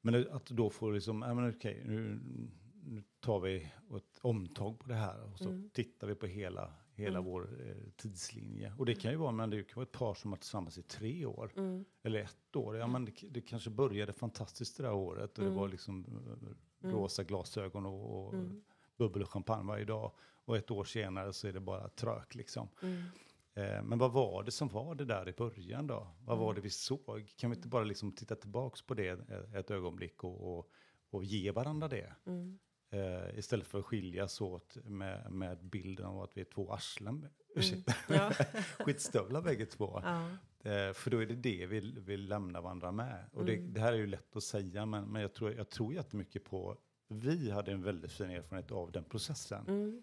[0.00, 2.20] Men att då få liksom, ja men okej, nu,
[2.84, 3.56] nu tar vi
[3.96, 5.70] ett omtag på det här och så Mm.
[5.70, 7.24] tittar vi på hela, hela Mm.
[7.24, 8.72] vår eh, tidslinje.
[8.78, 10.82] Och det kan ju vara, men det kan vara ett par som har tillsammans i
[10.82, 11.52] tre år.
[11.56, 11.84] Mm.
[12.02, 12.76] Eller ett år.
[12.76, 15.54] Ja, men det, det kanske började fantastiskt det där året och Mm.
[15.54, 16.48] det var liksom eh,
[16.82, 16.96] Mm.
[16.96, 18.62] rosa glasögon och, och Mm.
[18.96, 20.12] bubbel och champagne varje dag.
[20.44, 22.68] Och ett år senare så är det bara trök liksom.
[23.58, 23.76] Mm.
[23.76, 26.08] Eh, men vad var det som var det där i början då?
[26.24, 26.46] Vad Mm.
[26.46, 27.32] var det vi såg?
[27.36, 29.08] Kan vi inte bara liksom titta tillbaks på det
[29.54, 30.70] ett, ögonblick och, och,
[31.10, 32.12] och ge varandra det?
[32.26, 32.58] Mm.
[32.90, 37.28] Eh, istället för att skiljas åt med, med bilden av att vi är två arslen.
[37.54, 38.30] Ursäkta, Ja.
[38.84, 40.00] skitstövlar bägge två.
[40.04, 40.28] ja.
[40.70, 43.24] Eh, för då är det det vi vill lämna varandra med.
[43.32, 43.72] Och det, Mm.
[43.72, 46.76] det här är ju lätt att säga, men, men jag, tror, jag tror jättemycket på...
[47.10, 49.64] Vi hade en väldigt fin erfarenhet av den processen.
[49.68, 50.02] Mm.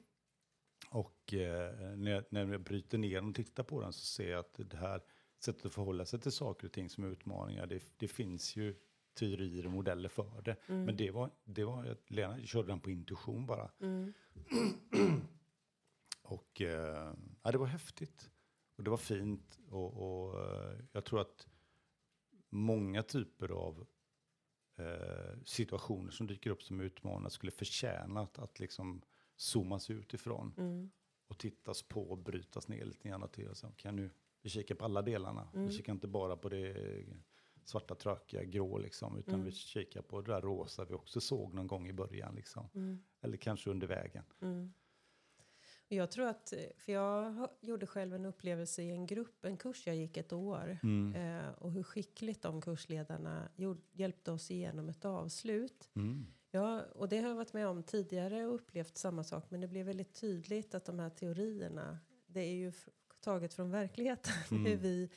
[0.96, 4.40] Och eh, när, jag, när jag bryter ner och tittar på den så ser jag
[4.40, 5.02] att det här
[5.40, 8.76] sättet att förhålla sig till saker och ting som utmaningar, det, det finns ju
[9.14, 10.56] teorier och modeller för det.
[10.68, 10.86] Mm.
[10.86, 13.72] Men det var, det var, att Lena körde den på intuition bara.
[13.82, 14.14] Mm.
[16.22, 18.30] Och eh, ja, det var häftigt.
[18.78, 19.60] Och det var fint.
[19.70, 21.48] Och, och eh, jag tror att
[22.50, 23.88] många typer av
[24.78, 29.02] eh, situationer som dyker upp som utmanar skulle förtjäna att, att liksom
[29.38, 30.92] zoomas ut ifrån Mm.
[31.28, 33.48] och tittas på och brytas ner lite grann till.
[33.48, 34.10] Och så kan nu
[34.42, 35.50] vi kika på alla delarna.
[35.54, 35.68] Mm.
[35.68, 37.06] Vi kikar inte bara på det
[37.64, 39.46] svarta, trökiga, grå liksom, utan Mm.
[39.46, 42.68] vi kikar på det där rosa vi också såg någon gång i början liksom.
[42.76, 43.04] Mm.
[43.22, 44.24] Eller kanske under vägen.
[44.42, 44.74] Mm.
[45.88, 49.96] Jag tror att, för jag gjorde själv en upplevelse i en grupp, en kurs jag
[49.96, 50.78] gick ett år.
[50.84, 51.16] Mm.
[51.16, 55.90] Eh, och hur skickligt de kursledarna gjord, hjälpte oss igenom ett avslut.
[55.96, 56.26] Mm.
[56.56, 59.52] Ja, och det har jag varit med om tidigare och upplevt samma sak.
[59.52, 62.72] Men det blev väldigt tydligt att de här teorierna, det är ju
[63.20, 64.34] taget från verkligheten.
[64.52, 64.66] Mm.
[64.66, 65.10] Hur vi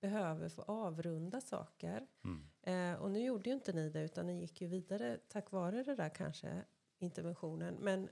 [0.00, 2.06] behöver få avrunda saker.
[2.24, 2.44] Mm.
[2.62, 5.82] Eh, och nu gjorde ju inte ni det utan ni gick ju vidare tack vare
[5.82, 6.64] det där kanske,
[6.98, 7.74] interventionen.
[7.74, 8.08] Men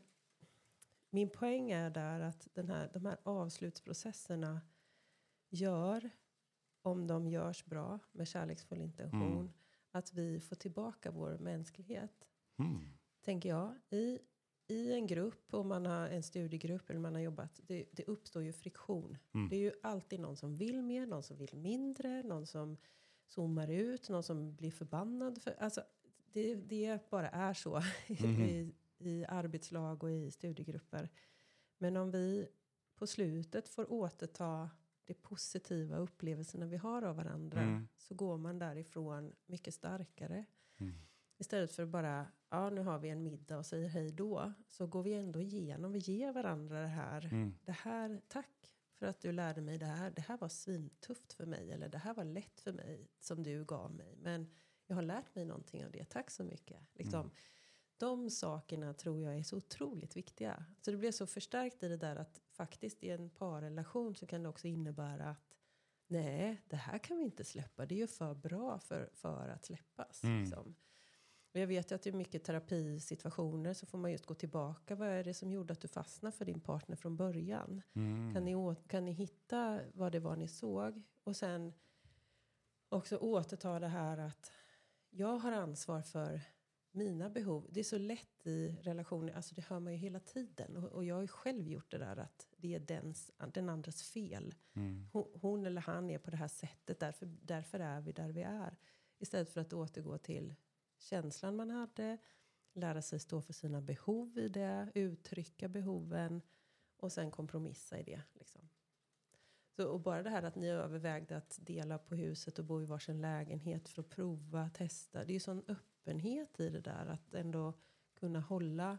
[1.10, 4.60] min poäng är där att den här, de här avslutsprocesserna
[5.50, 6.10] gör,
[6.82, 9.52] om de görs bra med kärleksfull intention, Mm.
[9.90, 12.28] att vi får tillbaka vår mänsklighet.
[12.66, 12.88] Mm.
[13.24, 13.74] Tänker jag.
[13.90, 14.18] I,
[14.68, 18.42] I en grupp, om man har en studiegrupp eller man har jobbat, det, det uppstår
[18.42, 19.18] ju friktion.
[19.34, 19.48] Mm.
[19.48, 22.76] Det är ju alltid någon som vill mer, någon som vill mindre, någon som
[23.26, 25.42] zoomar ut, någon som blir förbannad.
[25.42, 25.82] För, alltså,
[26.32, 28.42] det, det bara är så Mhm.
[28.42, 31.08] i, i arbetslag och i studiegrupper.
[31.78, 32.48] Men om vi
[32.94, 34.70] på slutet får återta
[35.04, 37.88] de positiva upplevelserna vi har av varandra Mm.
[37.96, 40.44] så går man därifrån mycket starkare.
[40.80, 40.94] Mm.
[41.42, 44.52] Istället för att bara, ja nu har vi en middag och säger hej då.
[44.68, 47.24] Så går vi ändå igenom, vi ger varandra det här.
[47.24, 47.54] Mm.
[47.64, 50.10] Det här, tack för att du lärde mig det här.
[50.10, 51.72] Det här var svintufft för mig.
[51.72, 54.16] Eller det här var lätt för mig som du gav mig.
[54.18, 54.50] Men
[54.86, 56.04] jag har lärt mig någonting av det.
[56.04, 56.80] Tack så mycket.
[56.94, 57.32] Liksom, Mm.
[57.96, 60.64] De sakerna tror jag är så otroligt viktiga.
[60.80, 64.42] Så det blev så förstärkt i det där att faktiskt i en parrelation så kan
[64.42, 65.54] det också innebära att
[66.06, 67.86] nej, det här kan vi inte släppa.
[67.86, 70.24] Det är ju för bra för, för att släppas.
[70.24, 70.40] Mm.
[70.40, 70.74] Liksom.
[71.52, 74.94] Och jag vet ju att det är mycket terapisituationer så får man just gå tillbaka.
[74.94, 77.82] Vad är det som gjorde att du fastnade för din partner från början?
[77.92, 78.34] Mm.
[78.34, 81.02] Kan, ni, kan ni hitta vad det var ni såg?
[81.24, 81.72] Och sen
[82.88, 84.52] också återta det här att
[85.10, 86.40] jag har ansvar för
[86.90, 87.66] mina behov.
[87.70, 90.76] Det är så lätt i relationer, alltså det hör man ju hela tiden.
[90.76, 94.02] Och, och jag har ju själv gjort det där att det är dens, den andres
[94.02, 94.54] fel.
[94.72, 95.08] Mm.
[95.12, 98.42] Hon, hon eller han är på det här sättet, därför, därför är vi där vi
[98.42, 98.76] är.
[99.18, 100.54] Istället för att återgå till
[101.02, 102.18] känslan man hade,
[102.72, 106.42] lära sig stå för sina behov i det, uttrycka behoven
[106.96, 108.22] och sen kompromissa i det.
[108.32, 108.68] Liksom.
[109.76, 112.84] Så, och bara det här att ni övervägde att dela på huset och bo i
[112.84, 115.24] varsin lägenhet för att prova, testa.
[115.24, 117.74] Det är ju sån öppenhet i det där att ändå
[118.14, 118.98] kunna hålla,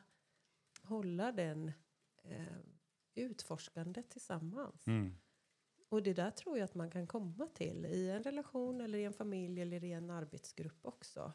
[0.81, 1.71] hålla den
[2.23, 2.57] eh,
[3.15, 4.87] utforskandet tillsammans.
[4.87, 5.15] Mm.
[5.89, 9.03] Och det där tror jag att man kan komma till i en relation eller i
[9.03, 11.33] en familj eller i en arbetsgrupp också.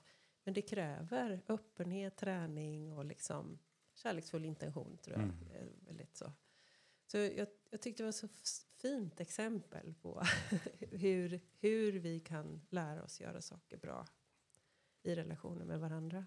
[0.49, 3.59] Men det kräver öppenhet, träning och liksom
[3.95, 5.25] kärleksfull intention tror jag.
[5.25, 5.37] Mm.
[5.55, 6.33] är väldigt så.
[7.07, 10.23] Så jag, jag tyckte det var så f- fint exempel på
[10.91, 14.07] hur, hur vi kan lära oss göra saker bra
[15.03, 16.27] i relationer med varandra.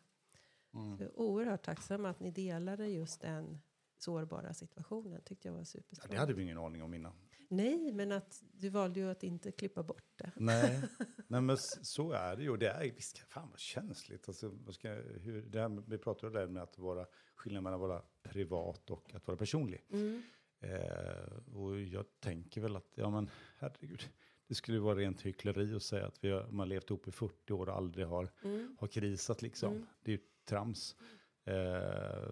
[0.73, 0.97] Mm.
[0.97, 3.59] Så jag är oerhört tacksam att ni delade just den
[3.97, 5.21] sårbara situationen.
[5.21, 6.15] Tyckte jag var Ja, superspännande.
[6.15, 7.13] det hade vi ingen aning om innan.
[7.51, 10.31] Nej, men att du valde ju att inte klippa bort det.
[10.35, 10.81] Nej,
[11.27, 12.57] Nej men så är det ju.
[12.57, 14.27] Det är visst, fan vad känsligt.
[14.27, 17.81] Alltså, vad ska, hur, det här, med- vi pratade där med att vara skillnad mellan
[17.81, 19.85] att vara privat och att vara personlig.
[19.91, 20.21] Mm.
[20.59, 24.09] Eh, och jag tänker väl att, ja men herregud,
[24.47, 27.11] det skulle ju vara rent hyckleri att säga att vi har, man levt ihop i
[27.11, 28.77] 40 år och aldrig har, Mm.
[28.79, 29.73] har krisat liksom.
[29.73, 29.85] Mm.
[30.03, 30.95] Det är ju trams.
[31.45, 32.31] Eh,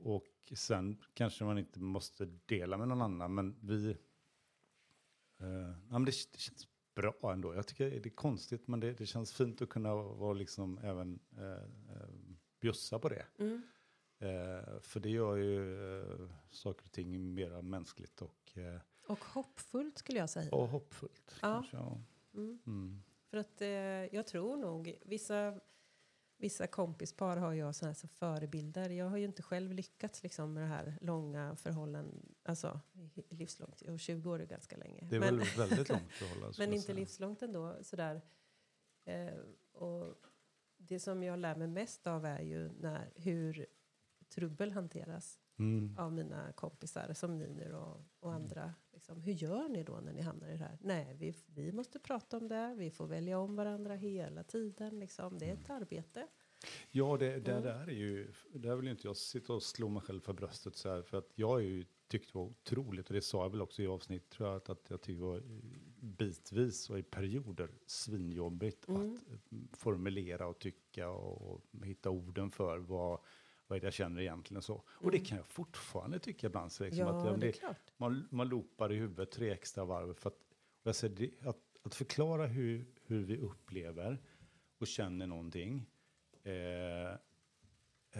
[0.00, 3.96] och sen kanske man inte måste dela med någon annan, men vi...
[5.40, 5.48] Eh,
[5.90, 7.54] ja, men det, det känns bra ändå.
[7.54, 11.18] Jag tycker det är konstigt, men det, det känns fint att kunna vara liksom även
[11.36, 12.08] eh,
[12.60, 13.26] bjussa på det.
[13.38, 13.62] Mm.
[14.18, 19.98] Eh, för det gör ju eh, saker och ting mer mänskligt och, eh, Och hoppfullt
[19.98, 20.50] skulle jag säga.
[20.54, 21.34] och hoppfullt.
[21.42, 21.54] Ja.
[21.54, 22.00] Kanske, ja.
[22.34, 22.58] Mm.
[22.66, 23.02] Mm.
[23.30, 23.60] För att
[24.12, 25.60] jag tror nog, vissa,
[26.38, 28.90] vissa kompispar har jag såna som förebilder.
[28.90, 32.80] Jag har ju inte själv lyckats liksom, med det här långa förhållanden, alltså
[33.28, 33.80] livslångt.
[33.80, 35.06] Och 20 år är ganska länge.
[35.10, 36.54] Det är men, väl väldigt långt förhållande.
[36.58, 36.96] men inte säga.
[36.98, 37.76] livslångt ändå.
[37.82, 38.22] Sådär.
[39.04, 39.34] Eh,
[39.72, 40.14] och
[40.76, 43.66] det som jag lär mig mest av är ju när, hur
[44.28, 45.96] trubbel hanteras Mm.
[45.98, 48.74] av mina kompisar som ni nu och, och andra.
[48.98, 50.78] Liksom, hur gör ni då när ni hamnar i det här?
[50.80, 52.74] Nej, vi, vi måste prata om det.
[52.78, 55.00] Vi får välja om varandra hela tiden.
[55.00, 55.38] Liksom.
[55.38, 56.26] Det är ett arbete.
[56.90, 57.62] Ja, det, det Mm.
[57.62, 60.88] där är ju, där vill inte jag sitta och slå mig själv för bröstet så
[60.88, 63.62] här, för att jag har ju tyckt det var otroligt, och det sa jag väl
[63.62, 65.42] också i avsnitt, tror jag, att, att jag tyckte det var
[66.00, 69.14] bitvis och i perioder svinjobbigt Mm.
[69.14, 73.20] att formulera och tycka och, och hitta orden för vad,
[73.68, 74.82] vad är det jag känner egentligen så.
[74.88, 75.26] Och det Mm.
[75.26, 78.96] kan jag fortfarande tycka ibland, så liksom Ja, att det det, man, man loopar i
[78.96, 80.14] huvudet tre extra varv.
[80.14, 80.38] För att,
[80.82, 84.18] jag säger, det, att, att förklara hur, hur vi upplever
[84.78, 85.86] och känner någonting.
[86.42, 87.12] Eh,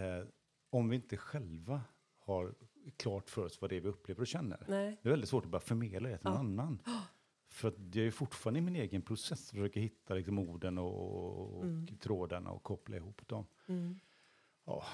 [0.03, 0.25] eh,
[0.71, 1.83] om vi inte själva
[2.19, 2.55] har
[2.97, 4.65] klart för oss vad det är vi upplever och känner.
[4.69, 4.97] Nej.
[5.03, 6.41] Det är väldigt svårt att bara förmedla det till någon Ja.
[6.63, 6.79] annan.
[7.51, 10.79] För att det är ju fortfarande i min egen process att försöka hitta liksom orden
[10.79, 11.87] och, och Mm.
[11.99, 13.47] trådarna och koppla ihop dem.
[13.67, 13.99] Mm.
[14.65, 14.85] Ja,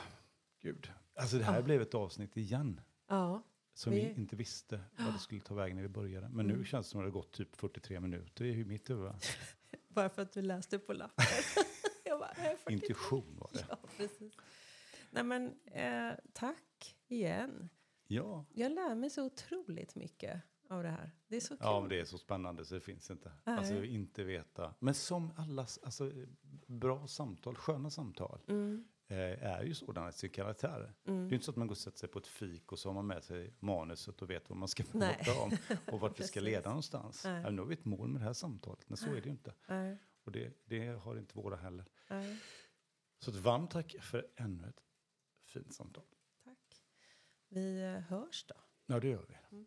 [0.64, 0.90] gud.
[1.14, 1.62] Alltså det här Ja.
[1.62, 2.80] blev ett avsnitt igen.
[3.08, 3.42] Ja,
[3.76, 6.28] Som Vi- inte visste vad det skulle ta vägen när vi började.
[6.28, 6.64] Men nu Mm.
[6.64, 9.12] känns det som att det har gått typ 43 minuter i mitt huvud.
[9.88, 11.24] bara för att du läste på lappen.
[12.04, 12.72] jag bara, nej, 43.
[12.74, 13.66] Intuition var det.
[13.70, 14.34] Ja, precis.
[15.10, 17.68] Nej, men eh, tack igen.
[18.06, 18.44] Ja.
[18.52, 21.10] Jag lär mig så otroligt mycket av det här.
[21.28, 21.58] Det är så kul.
[21.60, 23.32] ja, men det är så spännande så det finns inte.
[23.44, 23.58] Nej.
[23.58, 24.74] Alltså inte veta.
[24.78, 26.12] Men som allas, alltså
[26.66, 30.94] bra samtal, sköna samtal, Mm, är ju sådana till sin karaktär.
[31.02, 31.32] Det är mm.
[31.32, 33.06] inte så att man går och sätter sig på ett fik och så har man
[33.06, 35.56] med sig manuset och vet vad man ska prata om
[35.92, 37.24] och vart det ska leda någonstans.
[37.24, 37.42] Nej.
[37.42, 39.30] Ja, nu har vi ett mål med det här samtalet, men så är det ju
[39.30, 39.54] inte.
[39.68, 41.84] Nej, Och det, det har inte våra heller.
[42.10, 42.38] nej,
[43.18, 44.82] Så ett varmt tack för ännu ett
[45.46, 46.04] fint samtal.
[46.44, 46.82] tack.
[47.48, 48.54] Vi eh, hörs då.
[48.86, 49.56] Ja, det gör vi.
[49.56, 49.66] Mm.